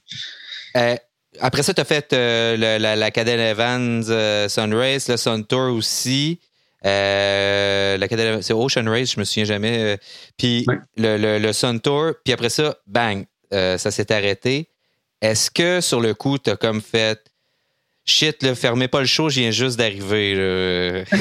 [0.76, 0.96] Euh,
[1.40, 5.74] après ça, tu as fait euh, la, la Cadel Evans euh, Sunrace, le Sun Tour
[5.74, 6.40] aussi.
[6.86, 7.98] Euh,
[8.42, 10.00] c'est Ocean Race, je me souviens jamais.
[10.38, 10.66] Puis
[10.98, 14.70] le, le, Sun Tour, puis après ça, bang, ça s'est arrêté.
[15.22, 17.20] Est-ce que sur le coup, tu as comme fait
[18.06, 21.06] shit, là, fermez pas le show, je viens juste d'arriver?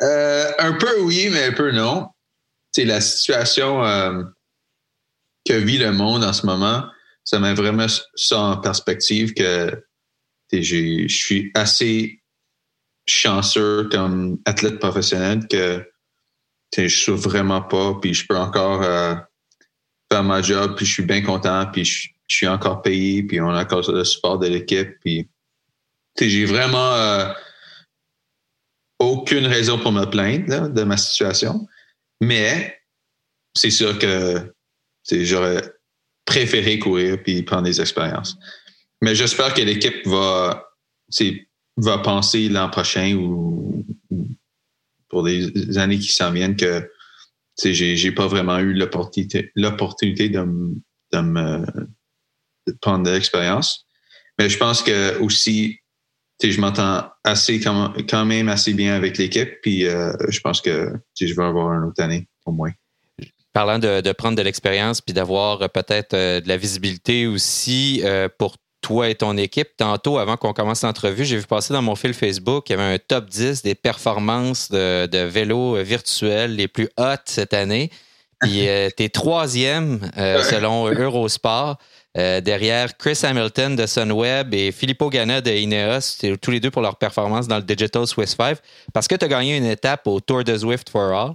[0.00, 2.08] un peu oui, mais un peu non.
[2.70, 3.82] C'est la situation
[5.44, 6.84] que vit le monde en ce moment
[7.24, 9.84] ça met vraiment ça en perspective que
[10.52, 12.21] je suis assez
[13.06, 15.84] chanceux comme athlète professionnel que
[16.76, 19.14] je souffre vraiment pas, puis je peux encore euh,
[20.10, 23.50] faire ma job, puis je suis bien content, puis je, suis encore payé, puis on
[23.50, 25.28] a encore le support de l'équipe, puis
[26.18, 27.30] j'ai vraiment euh,
[28.98, 31.68] aucune raison pour me plaindre de ma situation,
[32.22, 32.80] mais
[33.54, 34.54] c'est sûr que
[35.10, 35.62] j'aurais
[36.24, 38.38] préférer courir puis prendre des expériences.
[39.02, 40.70] Mais j'espère que l'équipe va,
[41.76, 43.84] va penser l'an prochain ou,
[45.08, 46.88] pour les années qui s'en viennent que
[47.62, 50.44] j'ai, j'ai pas vraiment eu l'opportunité, de,
[51.12, 51.64] de me
[52.66, 53.86] de prendre de l'expérience.
[54.38, 55.80] Mais je pense que aussi,
[56.42, 59.60] je m'entends assez quand, même assez bien avec l'équipe.
[59.62, 62.72] Puis euh, je pense que je vais avoir une autre année au moins
[63.52, 68.02] parlant de, prendre de l'expérience puis d'avoir euh, peut-être euh, de la visibilité aussi
[68.38, 69.68] pour toi et ton équipe.
[69.76, 72.94] Tantôt, avant qu'on commence l'entrevue, j'ai vu passer dans mon fil Facebook, il y avait
[72.94, 77.90] un top 10 des performances de, de vélo virtuel les plus hautes cette année.
[78.40, 78.66] Puis
[78.96, 81.78] t'es troisième selon Eurosport.
[82.14, 86.96] derrière Chris Hamilton de Sunweb et Filippo Ganna de Ineos, tous les deux pour leur
[86.96, 88.58] performance dans le Digital Swiss 5,
[88.92, 91.34] parce que tu as gagné une étape au Tour de Zwift for All.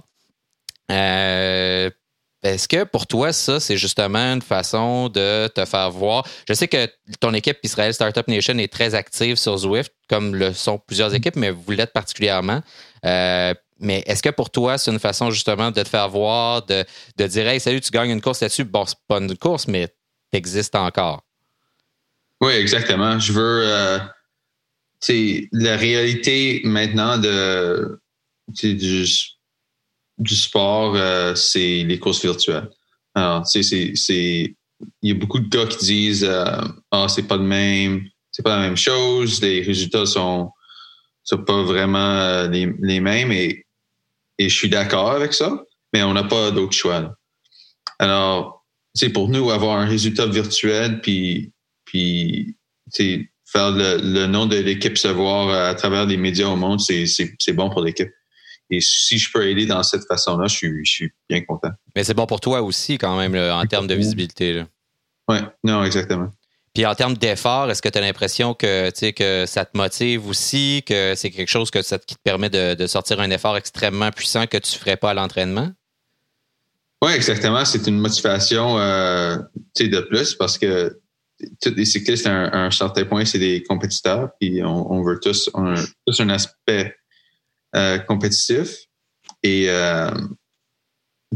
[2.42, 6.24] Est-ce que pour toi, ça, c'est justement une façon de te faire voir?
[6.46, 10.52] Je sais que ton équipe Israel Startup Nation est très active sur Zwift, comme le
[10.52, 12.62] sont plusieurs équipes, mais vous l'êtes particulièrement.
[13.04, 16.84] Euh, mais est-ce que pour toi, c'est une façon justement de te faire voir, de,
[17.16, 18.64] de dire Hey, salut, tu gagnes une course là-dessus?
[18.64, 19.88] Bon, c'est pas une course, mais
[20.32, 21.22] tu existes encore.
[22.40, 23.18] Oui, exactement.
[23.18, 23.62] Je veux.
[23.64, 23.98] Euh,
[25.52, 28.00] la réalité maintenant de.
[28.48, 29.04] Du,
[30.18, 32.68] du sport, euh, c'est les courses virtuelles.
[33.14, 34.54] Alors, tu sais, c'est,
[35.02, 36.60] il y a beaucoup de gars qui disent, euh,
[36.90, 40.50] ah, c'est pas le même, c'est pas la même chose, les résultats sont,
[41.24, 43.66] sont pas vraiment euh, les, mêmes et,
[44.38, 47.14] et je suis d'accord avec ça, mais on n'a pas d'autre choix.
[47.98, 48.64] Alors,
[48.94, 51.52] c'est pour nous avoir un résultat virtuel puis,
[51.84, 52.56] puis,
[52.92, 57.52] faire le, le, nom de l'équipe se voir à travers les médias au monde, c'est
[57.52, 58.10] bon pour l'équipe.
[58.70, 61.70] Et si je peux aider dans cette façon-là, je suis, je suis bien content.
[61.96, 64.64] Mais c'est bon pour toi aussi, quand même, en termes de visibilité.
[65.28, 66.30] Oui, non, exactement.
[66.78, 70.84] Puis en termes d'effort, est-ce que tu as l'impression que, que ça te motive aussi,
[70.86, 74.46] que c'est quelque chose que ça, qui te permet de, sortir un effort extrêmement puissant
[74.46, 75.70] que tu ne ferais pas à l'entraînement?
[77.02, 77.64] Oui, exactement.
[77.64, 79.38] C'est une motivation euh,
[79.78, 81.00] de plus parce que
[81.60, 84.30] tous les cyclistes, à un, certain point, c'est des compétiteurs.
[84.40, 86.94] Puis on, veut tous, on a tous un aspect
[87.76, 88.76] euh, compétitif.
[89.42, 90.10] Et, euh,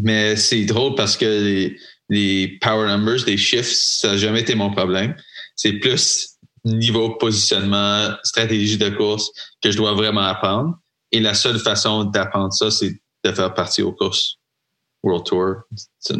[0.00, 1.70] mais c'est drôle parce que
[2.08, 5.14] les, power numbers, les chiffres, ça n'a jamais été mon problème.
[5.56, 9.30] C'est plus niveau positionnement, stratégie de course
[9.62, 10.78] que je dois vraiment apprendre.
[11.10, 12.92] Et la seule façon d'apprendre ça, c'est
[13.24, 14.38] de faire partie aux courses
[15.02, 15.54] World Tour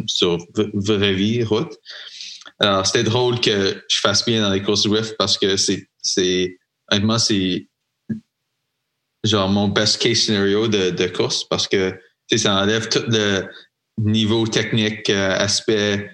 [0.07, 0.37] sur
[0.73, 1.73] vraie vie, route.
[2.59, 6.57] Alors, c'était drôle que je fasse bien dans les courses Swift parce que c'est, c'est,
[6.91, 7.67] honnêtement, c'est
[9.23, 11.97] genre mon best case scenario de, de course parce que
[12.35, 13.47] ça enlève tout le
[13.97, 16.09] niveau technique, euh, aspect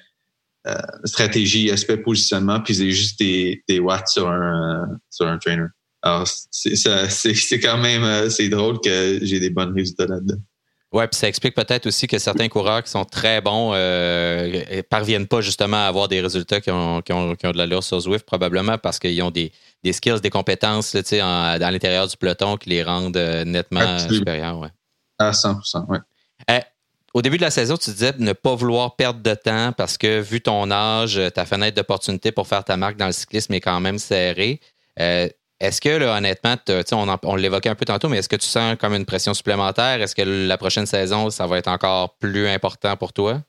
[0.67, 5.37] euh, stratégie, aspect positionnement, puis c'est juste des, des watts sur un, euh, sur un
[5.37, 5.67] trainer.
[6.01, 10.37] Alors, c'est quand même c'est drôle que j'ai des bons résultats là-dedans.
[10.91, 15.27] Oui, puis ça explique peut-être aussi que certains coureurs qui sont très bons euh, parviennent
[15.27, 17.99] pas justement à avoir des résultats qui ont, qui ont, qui ont de l'allure sur
[17.99, 19.51] Zwift, probablement parce qu'ils ont des,
[19.83, 24.57] des skills, des compétences là, dans l'intérieur du peloton qui les rendent euh, nettement supérieurs.
[24.59, 24.69] Ouais.
[25.19, 25.59] À 100
[25.89, 25.97] oui.
[26.49, 26.59] Euh,
[27.13, 30.21] au début de la saison, tu disais ne pas vouloir perdre de temps parce que,
[30.21, 33.79] vu ton âge, ta fenêtre d'opportunité pour faire ta marque dans le cyclisme est quand
[33.79, 34.59] même serrée.
[34.99, 35.27] Euh,
[35.59, 36.55] est-ce que, là, honnêtement,
[36.93, 40.01] on, on l'évoquait un peu tantôt, mais est-ce que tu sens comme une pression supplémentaire?
[40.01, 43.41] Est-ce que la prochaine saison, ça va être encore plus important pour toi?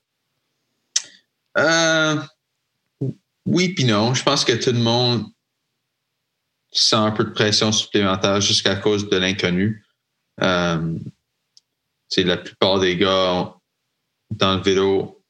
[1.58, 2.16] Euh,
[3.46, 4.14] oui, puis non.
[4.14, 5.24] Je pense que tout le monde
[6.72, 9.84] sent un peu de pression supplémentaire jusqu'à cause de l'inconnu.
[10.42, 10.98] Euh,
[12.16, 13.54] la plupart des gars
[14.30, 15.22] dans le vélo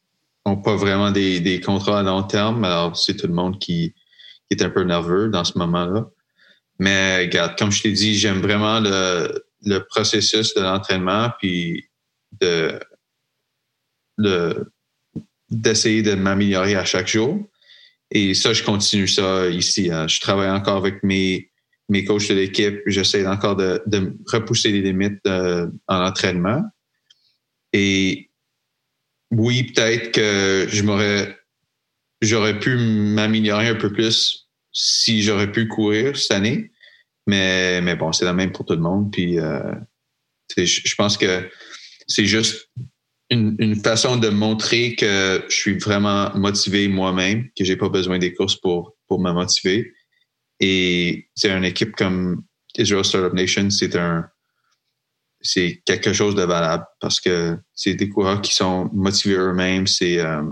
[0.46, 2.64] n'ont pas vraiment des, contrats à long terme.
[2.64, 3.94] Alors, c'est tout le monde qui
[4.50, 6.08] est un peu nerveux dans ce moment-là.
[6.80, 11.90] Mais regarde, comme je t'ai dit, j'aime vraiment le, le, processus de l'entraînement, puis
[12.40, 12.80] de,
[15.50, 17.38] d'essayer de m'améliorer à chaque jour.
[18.10, 19.90] Et ça, je continue ça ici.
[19.90, 20.08] Hein.
[20.08, 21.50] Je travaille encore avec mes,
[21.90, 22.80] mes coachs de l'équipe.
[22.86, 26.62] J'essaie encore de, de, repousser les limites euh, en entraînement.
[27.74, 28.30] Et
[29.30, 31.38] oui, peut-être que je m'aurais,
[32.22, 36.69] j'aurais pu m'améliorer un peu plus si j'aurais pu courir cette année.
[37.30, 39.12] Mais, mais bon, c'est la même pour tout le monde.
[39.12, 39.72] Puis euh,
[40.56, 41.48] je pense que
[42.08, 42.68] c'est juste
[43.30, 48.34] une, façon de montrer que je suis vraiment motivé moi-même, que j'ai pas besoin des
[48.34, 49.92] courses pour, pour me motiver.
[50.58, 52.42] Et c'est une équipe comme
[52.76, 54.28] Israel Startup Nation, c'est un
[55.42, 60.18] c'est quelque chose de valable parce que c'est des coureurs qui sont motivés eux-mêmes, c'est
[60.18, 60.42] euh,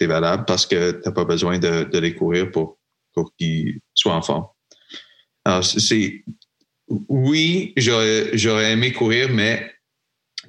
[0.00, 2.78] valable parce que tu n'as pas besoin de, de les courir pour
[3.12, 4.46] pour qu'ils soient en forme.
[5.44, 6.24] Alors, c'est,
[7.08, 9.70] oui, j'aurais, aimé courir, mais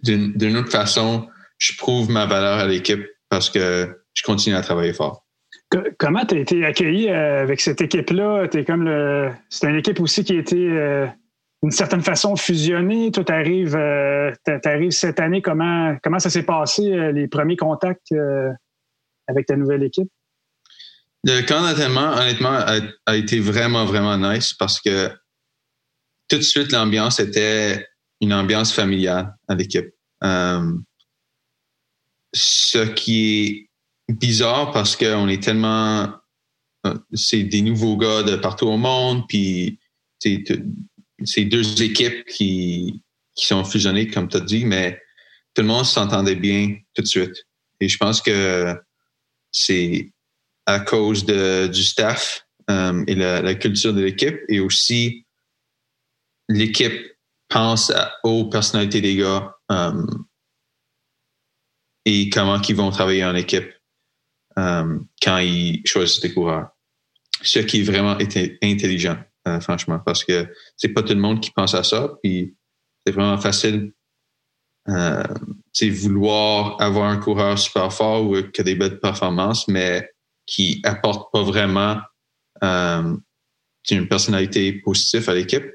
[0.03, 1.27] d'une, autre façon,
[1.57, 5.25] je prouve ma valeur à l'équipe parce que je continue à travailler fort.
[5.97, 8.47] Comment tu as été accueilli euh, avec cette équipe-là?
[8.67, 9.33] Comme.
[9.49, 11.07] C'est une équipe aussi qui a été euh,
[11.63, 13.11] d'une certaine façon fusionnée.
[13.11, 14.31] Toi, tu arrives, euh,
[14.91, 15.41] cette année.
[15.41, 18.13] Comment, comment ça s'est passé, les premiers contacts
[19.27, 20.11] avec ta nouvelle équipe?
[21.25, 22.59] Le camp d'entraînement, honnêtement,
[23.05, 25.09] a, été vraiment, vraiment nice parce que
[26.27, 27.87] tout de suite, l'ambiance était
[28.19, 29.89] une ambiance familiale à l'équipe.
[30.23, 30.73] Euh,
[32.33, 33.69] ce qui
[34.09, 36.13] est bizarre parce qu'on est tellement...
[36.85, 39.79] Euh, c'est des nouveaux gars de partout au monde, puis
[40.19, 43.01] c'est deux équipes qui,
[43.35, 45.01] qui sont fusionnées, comme tu as dit, mais
[45.53, 47.45] tout le monde s'entendait bien tout de suite.
[47.79, 48.75] Et je pense que
[49.51, 50.12] c'est
[50.65, 55.25] à cause de, du staff euh, et la, la, culture de l'équipe et aussi
[56.49, 57.17] l'équipe
[57.49, 57.91] pense
[58.23, 60.05] aux personnalités des gars euh,
[62.05, 63.71] et comment ils vont travailler en équipe
[64.57, 66.69] euh, quand ils choisissent des coureurs.
[67.41, 68.17] Ce qui est vraiment
[68.61, 70.47] intelligent, euh, franchement, parce que
[70.77, 72.13] c'est pas tout le monde qui pense à ça.
[72.23, 72.55] Puis
[73.05, 73.93] c'est vraiment facile
[74.89, 75.23] euh,
[75.91, 80.09] vouloir avoir un coureur super fort ou que des belles performances, mais
[80.45, 81.97] qui apporte pas vraiment
[82.63, 83.15] euh,
[83.91, 85.65] une personnalité positive à l'équipe.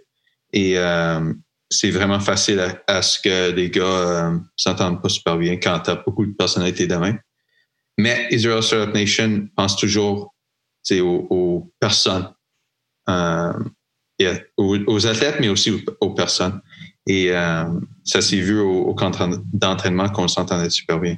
[0.52, 1.32] Et euh,
[1.70, 5.90] c'est vraiment facile à, ce que les gars euh, s'entendent pas super bien quand tu
[5.90, 7.16] as beaucoup de personnalités de main.
[7.98, 10.34] Mais Israel Startup Nation pense toujours
[10.92, 12.32] aux, aux personnes,
[13.08, 13.52] euh,
[14.20, 16.60] et aux, athlètes, mais aussi aux, personnes.
[17.06, 17.30] Et
[18.04, 19.10] ça s'est vu au, au camp
[19.52, 21.16] d'entraînement qu'on s'entendait super bien.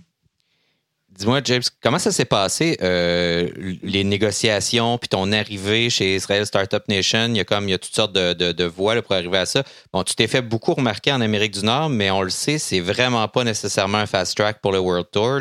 [1.20, 3.50] Dis-moi, James, comment ça s'est passé, euh,
[3.82, 7.26] les négociations, puis ton arrivée chez Israel Startup Nation?
[7.26, 9.44] Il y a comme il y a toutes sortes de, de, voies pour arriver à
[9.44, 9.62] ça.
[9.92, 12.80] Bon, tu t'es fait beaucoup remarquer en Amérique du Nord, mais on le sait, c'est
[12.80, 15.40] vraiment pas nécessairement un fast track pour le World Tour.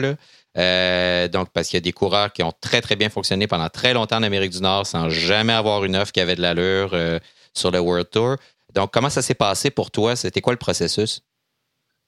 [0.58, 3.70] Euh, donc, parce qu'il y a des coureurs qui ont très, très bien fonctionné pendant
[3.70, 6.90] très longtemps en Amérique du Nord sans jamais avoir une offre qui avait de l'allure
[6.92, 7.20] euh,
[7.54, 8.36] sur le World Tour.
[8.74, 10.18] Donc, comment ça s'est passé pour toi?
[10.18, 11.22] C'était quoi le processus?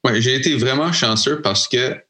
[0.03, 2.03] Oui, j'ai été vraiment chanceux parce que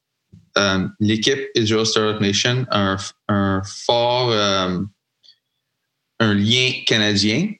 [0.58, 2.98] euh, l'équipe Israel Startup Nation a
[3.30, 4.80] un, fort euh,
[6.20, 7.54] un lien canadien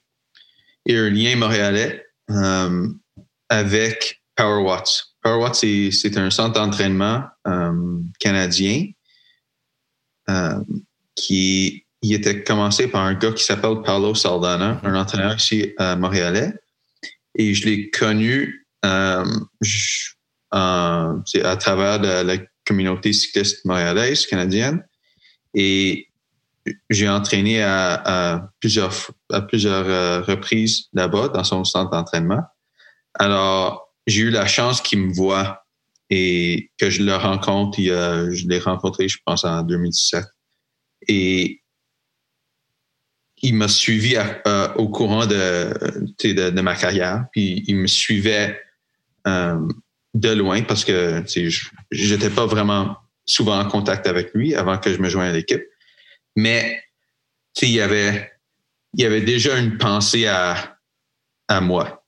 [0.86, 2.88] et un lien montréalais euh,
[3.48, 5.14] avec Power Watts.
[5.22, 7.24] Power Watts, c'est un centre d'entraînement
[8.18, 8.86] canadien
[11.14, 16.52] qui était commencé par un gars qui s'appelle Paolo Saldana, un entraîneur ici à montréalais.
[17.36, 19.24] Et je l'ai connu à
[21.60, 22.36] travers la,
[22.66, 24.84] communauté cycliste montréalaise, canadienne.
[25.54, 26.08] Et
[26.90, 28.94] j'ai entraîné à, plusieurs,
[29.30, 32.42] à plusieurs euh, reprises là-bas, dans son centre d'entraînement.
[33.14, 35.64] Alors, j'ai eu la chance qu'il me voit
[36.10, 40.24] et que je le rencontre, il, je l'ai rencontré, je pense, en 2017.
[41.08, 41.62] Et
[43.42, 44.16] il m'a suivi
[44.76, 45.74] au courant de,
[46.22, 48.58] de, ma carrière, puis il me suivait
[49.26, 49.68] euh,
[50.14, 51.24] de loin parce que
[51.90, 55.62] j'étais pas vraiment souvent en contact avec lui avant que je me joigne à l'équipe.
[56.36, 56.82] Mais
[57.60, 58.32] il y avait
[58.94, 60.78] il y avait déjà une pensée à,
[61.48, 62.04] à moi.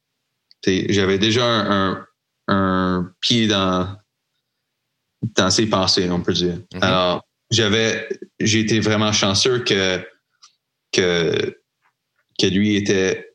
[0.66, 2.06] J'avais déjà un,
[2.48, 3.96] un, pied dans,
[5.22, 6.56] dans ses pensées, on peut dire.
[6.74, 6.82] Mm-hmm.
[6.82, 8.08] Alors, j'avais
[8.40, 10.06] j'ai été vraiment chanceux que
[10.92, 11.58] que,
[12.38, 13.33] que lui était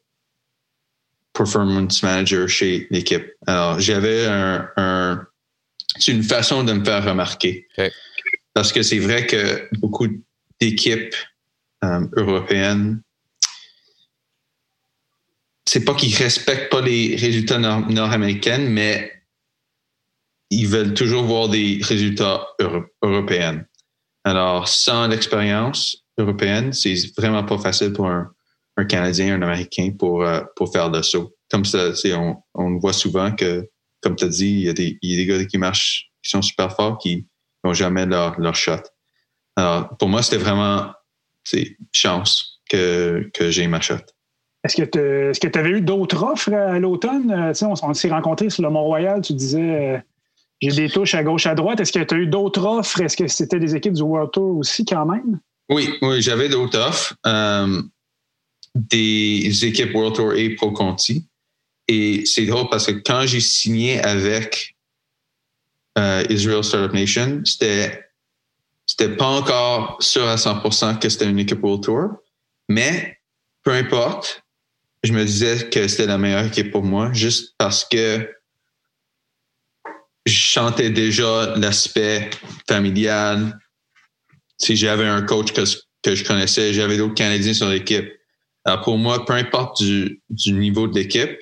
[1.40, 3.26] performance manager chez l'équipe.
[3.48, 5.26] Alors, j'avais un,
[5.98, 7.68] c'est une façon de me faire remarquer.
[8.54, 10.08] Parce que c'est vrai que beaucoup
[10.60, 11.16] d'équipes
[11.84, 13.02] euh, européennes,
[15.66, 19.12] c'est pas qu'ils respectent pas les résultats nord-américains, mais
[20.50, 22.48] ils veulent toujours voir des résultats
[23.02, 23.64] européens.
[24.26, 28.34] Alors, sans l'expérience, européenne, c'est vraiment pas facile pour un,
[28.86, 31.36] Canadien, un Américain pour, euh, pour faire le saut.
[31.52, 33.68] Comme ça, on, on voit souvent que,
[34.02, 36.10] comme tu as dit, il y, a des, il y a des gars qui marchent,
[36.24, 37.28] qui sont super forts, qui
[37.64, 38.84] n'ont jamais leur, leur shot.
[39.56, 40.92] Alors, pour moi, c'était vraiment
[41.92, 43.96] chance que, que j'ai ma shot.
[44.64, 44.76] Est-ce
[45.40, 47.32] que tu avais eu d'autres offres à l'automne?
[47.32, 49.98] Euh, on, on s'est rencontrés sur le Mont-Royal, tu disais euh,
[50.62, 51.80] j'ai des touches à gauche, à droite.
[51.80, 53.02] Est-ce que tu as eu d'autres offres?
[53.02, 55.40] Est-ce que c'était des équipes du World Tour aussi quand même?
[55.70, 57.16] Oui, oui, j'avais d'autres offres.
[57.26, 57.82] Euh,
[58.88, 61.26] des équipes World Tour et Pro Conti.
[61.88, 64.76] Et c'est drôle parce que quand j'ai signé avec
[65.98, 68.06] euh, Israel Startup Nation, c'était
[68.86, 72.10] c'était pas encore sûr à 100% que c'était une équipe World Tour,
[72.70, 73.20] mais
[73.64, 74.44] peu importe,
[75.04, 78.28] je me disais que c'était la meilleure équipe pour moi, juste parce que
[80.26, 82.30] je chantais déjà l'aspect
[82.68, 83.60] familial,
[84.58, 85.62] si j'avais un coach que,
[86.04, 88.19] que je connaissais, j'avais d'autres Canadiens sur l'équipe.
[88.66, 91.38] Alors pour moi, peu importe du, du niveau de l'équipe,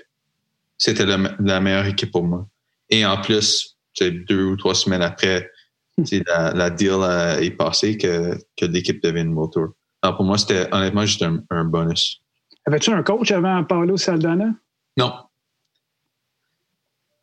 [0.77, 2.47] c'était la, meilleure équipe pour moi.
[2.89, 5.49] Et en plus, deux ou trois semaines après,
[6.27, 7.01] la, la deal
[7.41, 9.67] est passée que, que l'équipe devienne World Tour.
[10.01, 12.21] Alors pour moi, c'était honnêtement juste un, bonus.
[12.65, 14.53] Avais-tu un coach avant Paolo Saldana?
[14.97, 15.13] Non.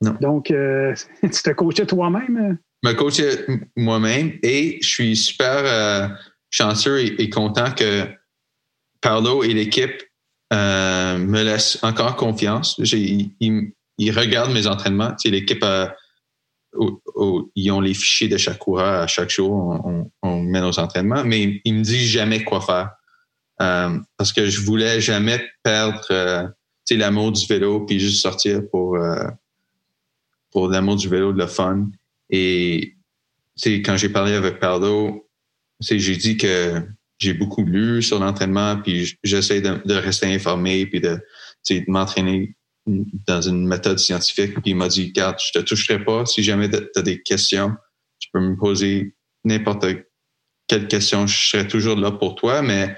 [0.00, 0.16] Non.
[0.20, 2.58] Donc, euh, tu te coachais toi-même?
[2.84, 6.08] me coacher moi-même et je suis super euh,
[6.50, 8.06] chanceux et, content que
[9.04, 10.02] Paolo et l'équipe
[10.52, 12.80] euh, me laissent encore confiance.
[12.80, 15.14] Ils, regardent mes entraînements.
[15.26, 15.64] l'équipe
[17.54, 20.10] ils ont les fichiers de chaque coureur à chaque jour.
[20.22, 22.90] On, met nos entraînements, mais ils me disent jamais quoi faire.
[23.60, 26.52] Euh, parce que je voulais jamais perdre
[26.90, 28.96] l'amour du vélo puis juste sortir pour,
[30.50, 31.88] pour l'amour du vélo, de le fun.
[32.30, 32.96] Et
[33.84, 35.28] quand j'ai parlé avec Pardo,
[35.80, 36.82] j'ai dit que
[37.24, 41.20] j'ai beaucoup lu sur l'entraînement, puis j'essaie de, rester informé, puis de,
[41.88, 42.56] m'entraîner
[42.86, 44.54] dans une méthode scientifique.
[44.54, 46.26] Puis il m'a dit, regarde, je te toucherai pas.
[46.26, 47.72] Si jamais tu as des questions,
[48.18, 49.86] tu peux me poser n'importe
[50.68, 51.26] quelle question.
[51.26, 52.94] Je serai toujours là pour toi, mais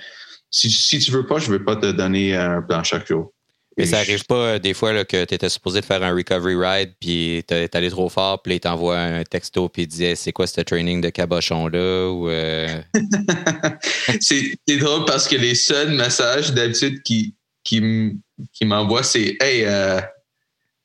[0.51, 3.33] si, si tu veux pas, je veux pas te donner un plan chaque jour.
[3.77, 6.15] Mais ça arrive pas euh, des fois là, que tu étais supposé de faire un
[6.15, 10.15] recovery ride, puis t'es allé trop fort, puis il t'envoie un texto, puis il disait
[10.15, 12.11] c'est quoi ce training de cabochon-là?
[12.11, 12.81] Ou, euh?
[14.21, 17.83] c'est drôle parce que les seuls messages d'habitude qui, qui
[18.63, 20.01] m'envoient, c'est Hey, euh,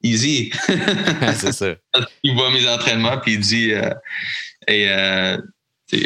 [0.03, 0.51] easy.
[1.37, 1.73] c'est ça.
[2.23, 3.71] il voit mes entraînements, puis il dit
[4.67, 4.89] Hey,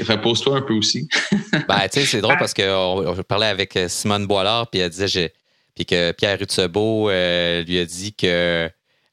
[0.03, 1.07] repose-toi un peu aussi.
[1.67, 5.33] ben, tu sais, c'est drôle parce qu'on parlait avec Simone Boilard, puis elle disait j'ai
[5.75, 8.69] puis que Pierre Rutsebo euh, lui a dit que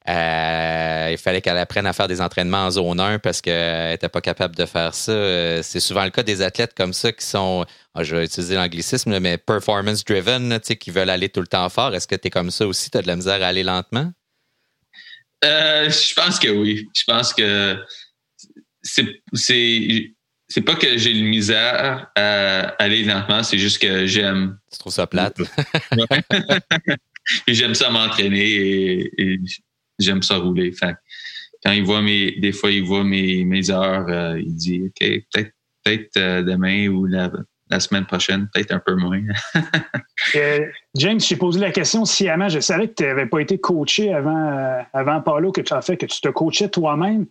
[0.09, 4.09] euh, il fallait qu'elle apprenne à faire des entraînements en zone 1 parce qu'elle n'était
[4.09, 5.13] pas capable de faire ça.
[5.13, 8.55] Euh, c'est souvent le cas des athlètes comme ça qui sont, ah, je vais utiliser
[8.55, 11.95] l'anglicisme, mais performance driven, qui veulent aller tout le temps fort.
[11.95, 12.91] Est-ce que tu es comme ça aussi?
[12.91, 14.11] Tu as de la misère à aller lentement?
[15.43, 16.89] je pense que oui.
[16.95, 17.77] Je pense que
[18.83, 20.15] c'est
[20.53, 24.59] c'est pas que j'ai une misère à aller lentement, c'est juste que j'aime.
[24.71, 25.39] Tu trouves ça plate?
[27.49, 29.41] j'aime ça m'entraîner et,
[29.99, 30.75] j'aime ça rouler.
[31.65, 34.99] quand il voit mes, des fois, il voit mes, mes heures, euh, il dit, OK,
[35.01, 35.53] peut-être
[35.85, 37.31] peut-être euh, demain ou la,
[37.81, 39.23] semaine prochaine, peut-être un peu moins.
[40.37, 40.61] Euh,
[40.97, 42.49] James, j'ai posé la question sciemment.
[42.49, 45.97] Je savais que tu n'avais pas été coaché avant, avant Paulo, que tu as fait,
[45.97, 47.27] que tu te coachais toi-même.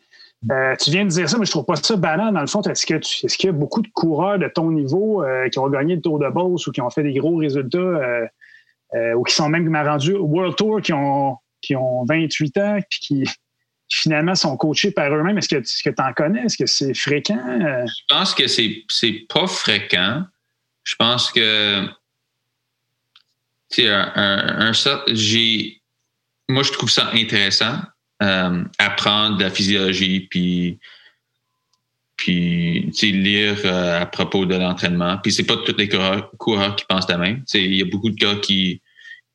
[0.49, 2.33] Euh, tu viens de dire ça, mais je trouve pas ça banal.
[2.33, 5.59] Dans le fond, est-ce qu'il y a beaucoup de coureurs de ton niveau euh, qui
[5.59, 9.23] ont gagné le Tour de Beauce ou qui ont fait des gros résultats euh, ou
[9.23, 13.23] qui sont même rendus au World Tour qui ont qui ont 28 ans puis qui
[13.87, 15.37] finalement sont coachés par eux-mêmes?
[15.37, 16.45] Est-ce que, tu en connais?
[16.45, 17.39] Est-ce que c'est fréquent?
[17.85, 20.23] Je pense que c'est, pas fréquent.
[20.83, 21.85] Je pense que
[23.77, 24.71] un, un,
[26.49, 27.75] moi je trouve ça intéressant
[28.21, 30.79] euh, apprendre de la physiologie puis
[32.17, 35.17] puis lire euh, à propos de l'entraînement.
[35.17, 38.15] Puis c'est pas tous les coureurs, qui pensent de même il y a beaucoup de
[38.15, 38.79] gars qui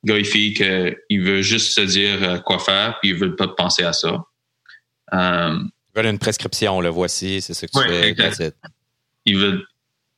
[0.04, 3.48] gars et filles qui veulent juste se dire euh, quoi faire puis ils veulent pas
[3.48, 4.22] penser à ça.
[5.12, 8.52] Ils veulent une prescription le voici c'est ce que tu fais
[9.24, 9.66] ils veulent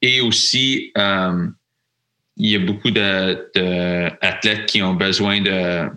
[0.02, 5.88] et aussi il y a beaucoup d'athlètes qui ont besoin de,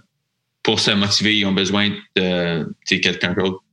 [0.64, 3.64] pour se motiver, ils ont besoin de quelqu'un d'autre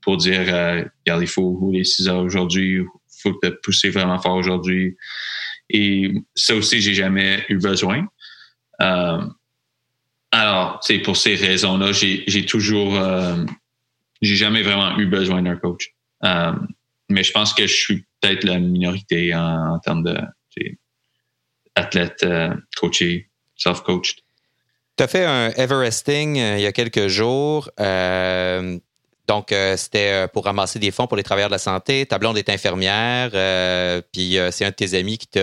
[0.00, 2.86] pour dire, euh, il faut rouler 6 heures aujourd'hui, il
[3.22, 4.96] faut te pousser vraiment fort aujourd'hui.
[5.70, 8.06] Et ça aussi, j'ai jamais eu besoin.
[8.80, 9.26] Euh,
[10.30, 13.44] alors, c'est pour ces raisons-là, j'ai toujours, euh,
[14.20, 15.94] j'ai jamais vraiment eu besoin d'un coach.
[16.24, 16.52] Euh,
[17.08, 20.18] mais je pense que je suis peut-être la minorité en, en termes de
[21.76, 22.24] athlète
[22.76, 24.23] coaché, self-coached.
[24.96, 27.68] Tu as fait un Everesting euh, il y a quelques jours.
[27.80, 28.78] Euh,
[29.26, 32.04] donc, c'était pour ramasser des fonds pour les travailleurs de la santé.
[32.04, 33.30] Ta blonde est infirmière,
[34.12, 35.40] puis c'est un de tes amis qui t'a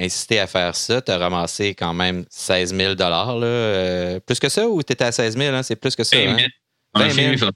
[0.00, 1.02] incité à faire ça.
[1.02, 5.10] Tu as ramassé quand même 16 000 là, Plus que ça ou tu étais à
[5.10, 5.64] 16 000 hein?
[5.64, 6.16] C'est plus que ça.
[6.16, 6.48] 20 000.
[6.94, 7.50] 20 000.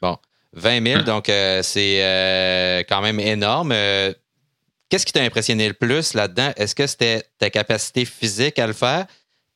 [0.00, 0.18] Bon,
[0.52, 1.32] 20 000, donc
[1.62, 3.74] c'est quand même énorme.
[4.88, 6.52] Qu'est-ce qui t'a impressionné le plus là-dedans?
[6.56, 9.06] Est-ce que c'était ta capacité physique à le faire,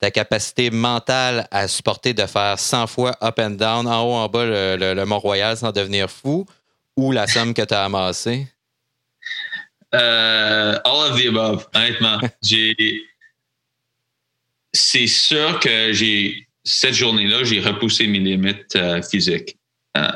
[0.01, 4.29] ta capacité mentale à supporter de faire 100 fois up and down, en haut, en
[4.29, 6.47] bas, le, Mont-Royal sans devenir fou,
[6.97, 8.47] ou la somme que tu as amassée?
[9.95, 12.19] Euh, all of the above, honnêtement.
[14.73, 19.59] C'est sûr que j'ai cette journée-là, j'ai repoussé mes limites euh, physiques.
[19.97, 20.09] Euh,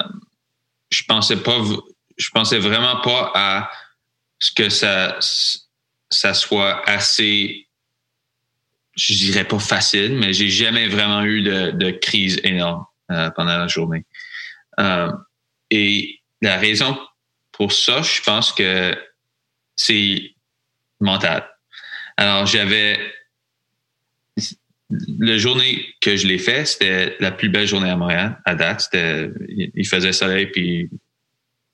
[0.91, 1.59] je pensais pas,
[2.17, 3.71] je pensais vraiment pas à
[4.57, 5.19] que ça,
[6.11, 7.64] ça soit assez,
[8.97, 13.67] je dirais pas facile, mais j'ai jamais vraiment eu de, crise énorme euh, pendant la
[13.67, 14.05] journée.
[14.81, 15.11] Euh,
[15.71, 16.99] et la raison
[17.53, 18.97] pour ça, je pense que
[19.77, 20.35] c'est
[21.01, 21.49] mental.
[22.17, 22.99] Alors, j'avais
[25.19, 28.83] la journée que je l'ai fait, c'était la plus belle journée à Montréal à date.
[28.83, 30.91] C'était, il faisait soleil puis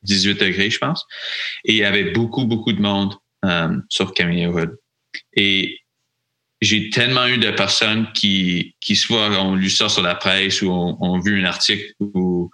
[0.04, 1.06] 18 degrés, je pense.
[1.64, 3.14] Et il y avait beaucoup, beaucoup de monde
[3.44, 4.78] euh, sur Camille Hood.
[5.34, 5.80] Et
[6.60, 10.70] j'ai tellement eu de personnes qui, qui soit ont lu ça sur la presse ou
[10.70, 12.50] ont, vu un article ou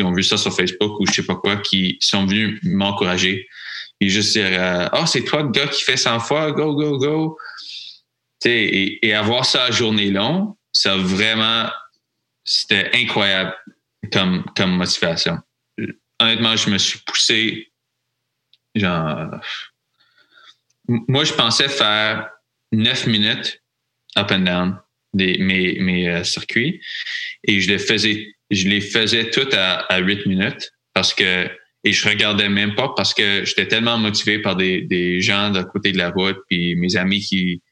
[0.00, 3.46] ont vu ça sur Facebook ou je sais pas quoi, qui sont venus m'encourager
[4.00, 6.98] et juste dire euh, Oh, c'est toi le gars qui fait 100 fois, go, go,
[6.98, 7.38] go.
[8.44, 11.70] Et, et avoir ça à journée longue, ça vraiment,
[12.44, 13.54] c'était incroyable
[14.12, 15.38] comme, comme motivation
[16.20, 17.72] honnêtement, je me suis poussé.
[18.74, 19.30] Genre,
[20.88, 22.30] moi, je pensais faire
[22.74, 23.60] 9 minutes
[24.16, 24.78] up and down
[25.12, 26.80] des, mes, mes euh, circuits
[27.44, 31.48] et je les faisais, je les faisais toutes à, à 8 minutes parce que
[31.86, 35.62] et je regardais même pas parce que j'étais tellement motivé par des, des gens de
[35.62, 37.62] côté de la route puis mes amis qui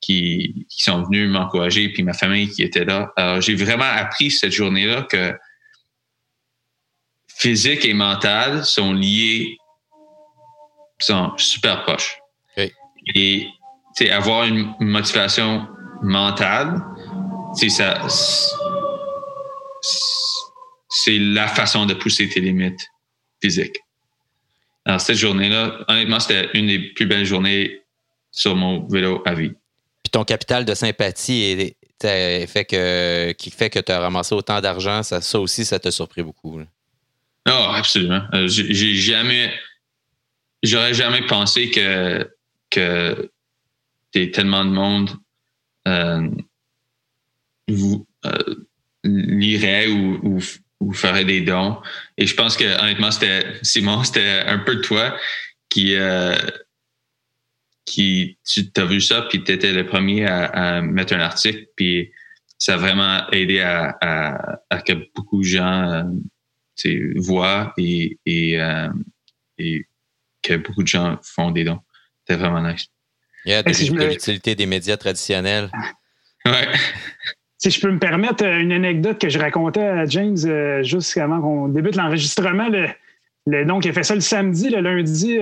[0.00, 3.12] qui, qui sont venus m'encourager puis ma famille qui était là.
[3.16, 5.34] Alors j'ai vraiment appris cette journée-là que
[7.28, 9.56] physique et mental sont liés,
[10.98, 12.18] sont super proches.
[13.14, 13.48] Et
[14.08, 15.66] avoir une motivation
[16.02, 16.80] mentale,
[17.68, 18.06] ça,
[20.88, 22.86] c'est la façon de pousser tes limites
[23.42, 23.76] physiques.
[24.84, 27.82] Alors, cette journée-là, honnêtement, c'était une des plus belles journées
[28.30, 29.50] sur mon vélo à vie.
[30.02, 35.02] Puis ton capital de sympathie fait que, qui fait que tu as ramassé autant d'argent,
[35.02, 36.60] ça, ça aussi, ça t'a surpris beaucoup.
[37.48, 38.22] Oh, absolument.
[38.32, 39.52] Euh, j'ai jamais,
[40.62, 42.30] j'aurais jamais pensé que,
[42.70, 43.30] que
[44.12, 45.10] tellement de monde
[45.88, 46.28] euh,
[47.68, 48.66] vous euh,
[49.04, 50.40] lirait ou,
[50.80, 51.80] ou, ferait des dons.
[52.16, 55.16] Et je pense que honnêtement, c'était Simon, c'était un peu toi
[55.68, 55.94] qui
[57.86, 62.12] qui tu as vu ça puis tu étais le premier à, mettre un article puis
[62.58, 66.04] ça a vraiment aidé à, à, à que beaucoup de gens
[67.16, 68.88] voix et, et, euh,
[69.58, 69.86] et,
[70.42, 71.80] que beaucoup de gens font des dons.
[72.26, 72.86] C'est vraiment nice.
[73.44, 75.70] Il y a de, l'utilité des médias traditionnels.
[76.44, 76.68] Ouais.
[77.62, 81.14] Si je peux me permettre euh, une anecdote que je racontais à James euh, juste
[81.18, 82.88] avant qu'on débute l'enregistrement, le,
[83.66, 85.38] donc, il a fait ça le samedi, le lundi.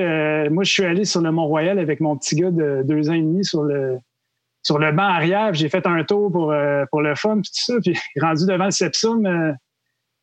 [0.50, 3.20] moi, je suis allé sur le Mont-Royal avec mon petit gars de deux ans et
[3.20, 3.98] demi sur le,
[4.62, 5.54] sur le banc arrière.
[5.54, 6.54] J'ai fait un tour pour,
[6.90, 7.74] pour le fun, puis tout ça.
[7.80, 9.54] Puis rendu devant le Sepsum,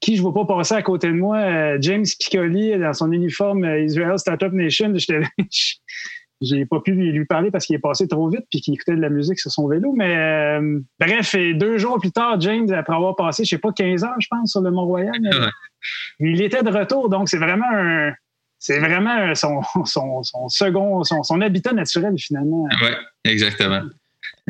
[0.01, 1.79] qui je ne vois pas passer à côté de moi?
[1.79, 4.93] James Piccoli dans son uniforme Israel Startup Nation.
[6.41, 9.01] j'ai pas pu lui, parler parce qu'il est passé trop vite puis qu'il écoutait de
[9.01, 9.93] la musique sur son vélo.
[9.95, 10.59] Mais
[10.99, 14.27] bref, deux jours plus tard, James, après avoir passé, je sais pas, 15 heures, je
[14.29, 15.15] pense, sur le Mont-Royal,
[16.19, 17.09] il était de retour.
[17.09, 18.11] Donc, c'est vraiment un,
[18.59, 22.67] c'est vraiment son, son, son second, son, son, habitat naturel, finalement.
[22.81, 22.89] Oui,
[23.23, 23.81] exactement.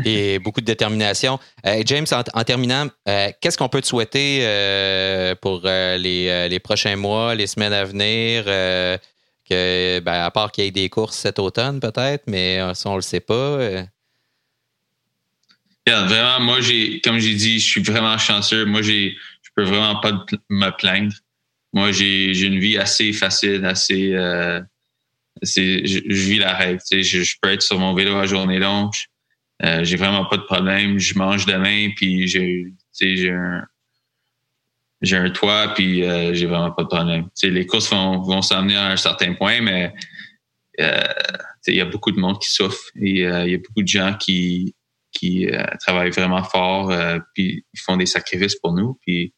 [0.03, 1.39] Et beaucoup de détermination.
[1.65, 6.95] Euh, James, en, terminant, euh, qu'est-ce qu'on peut te souhaiter euh, pour les, les, prochains
[6.95, 8.45] mois, les semaines à venir?
[9.47, 12.93] Que, ben, à part qu'il y ait des courses cet automne, peut-être, mais ça, on
[12.93, 13.57] ne le sait pas.
[15.87, 18.65] vraiment, moi, j'ai, comme j'ai dit, je suis vraiment chanceux.
[18.65, 20.11] Moi, j'ai, je peux vraiment pas
[20.49, 21.13] me plaindre
[21.75, 24.13] moi, j'ai une vie assez facile, assez.
[24.13, 24.61] Euh,
[25.43, 26.79] je, vis la règle.
[26.89, 28.93] Je, je, peux être sur mon vélo à journée longue.
[29.61, 30.97] Euh, j'ai vraiment pas de problème.
[30.99, 33.65] Je mange demain, puis j'ai un,
[35.01, 37.27] j'ai un toit, puis euh, j'ai vraiment pas de problème.
[37.43, 39.93] les courses vont, vont à un certain point, mais
[40.79, 41.03] euh,
[41.67, 44.15] il y a beaucoup de monde qui souffre et il y a beaucoup de gens
[44.19, 44.75] qui,
[45.11, 45.47] qui
[45.79, 46.93] travaillent vraiment fort,
[47.33, 48.99] puis ils font des sacrifices pour nous.
[49.01, 49.33] Puis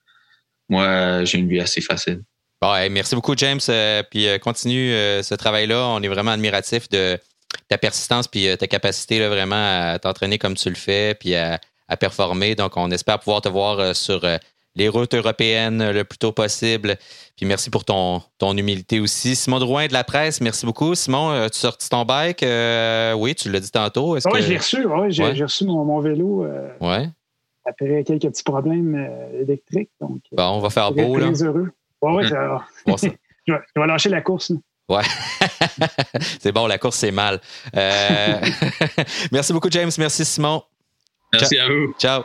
[0.69, 2.23] moi, j'ai une vie assez facile.
[2.59, 3.59] Bon, merci beaucoup, James.
[3.69, 5.87] Euh, puis euh, continue euh, ce travail-là.
[5.89, 7.19] On est vraiment admiratif de
[7.67, 11.59] ta persistance puis ta capacité là, vraiment à t'entraîner comme tu le fais puis à,
[11.99, 12.55] performer.
[12.55, 14.21] Donc, on espère pouvoir te voir sur
[14.77, 16.95] les routes européennes le plus tôt possible.
[17.35, 19.35] Puis merci pour ton, ton humilité aussi.
[19.35, 20.95] Simon Drouin de la presse, merci beaucoup.
[20.95, 22.45] Simon, tu sorti ton bike?
[23.17, 24.13] oui, tu l'as dit tantôt.
[24.15, 24.41] Oui, que...
[24.41, 24.85] j'ai reçu.
[25.09, 26.47] j'ai, reçu mon, vélo.
[26.79, 27.09] ouais
[27.67, 29.89] après quelques petits problèmes euh, électriques.
[29.99, 31.19] Donc, bon, on va faire beau.
[31.19, 31.71] Très heureux.
[32.01, 34.51] Ouais, ouais, je, vais, lâcher la course.
[34.89, 35.03] Ouais.
[36.39, 37.41] c'est bon, la course, c'est mal.
[37.75, 38.39] Euh,
[39.31, 39.91] merci beaucoup, James.
[39.97, 40.63] Merci, Simon.
[41.33, 41.93] Merci à vous.
[41.99, 42.23] Ciao.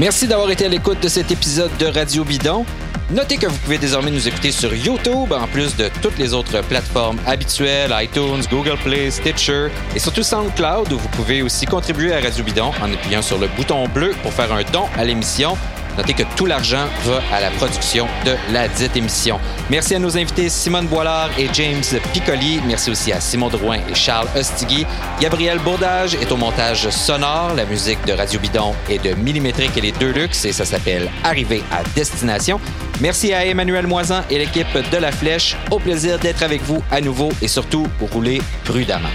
[0.00, 2.64] Merci d'avoir été à l'écoute de cet épisode de Radio Bidon.
[3.10, 6.62] Notez que vous pouvez désormais nous écouter sur YouTube, en plus de toutes les autres
[6.62, 12.20] plateformes habituelles, iTunes, Google Play, Stitcher et surtout SoundCloud, où vous pouvez aussi contribuer à
[12.20, 15.58] Radio Bidon en appuyant sur le bouton bleu pour faire un don à l'émission.
[15.96, 19.38] Notez que tout l'argent va à la production de la dite émission.
[19.70, 21.82] Merci à nos invités Simone Boilard et James
[22.12, 22.60] Piccoli.
[22.66, 24.86] Merci aussi à Simon Drouin et Charles Ostigui.
[25.20, 27.54] Gabriel Bourdage est au montage sonore.
[27.54, 31.10] La musique de Radio Bidon est de Millimétrique et les deux luxe et ça s'appelle
[31.24, 32.60] Arriver à destination.
[33.00, 35.56] Merci à Emmanuel Moisan et l'équipe de La Flèche.
[35.70, 39.08] Au plaisir d'être avec vous à nouveau et surtout, roulez prudemment.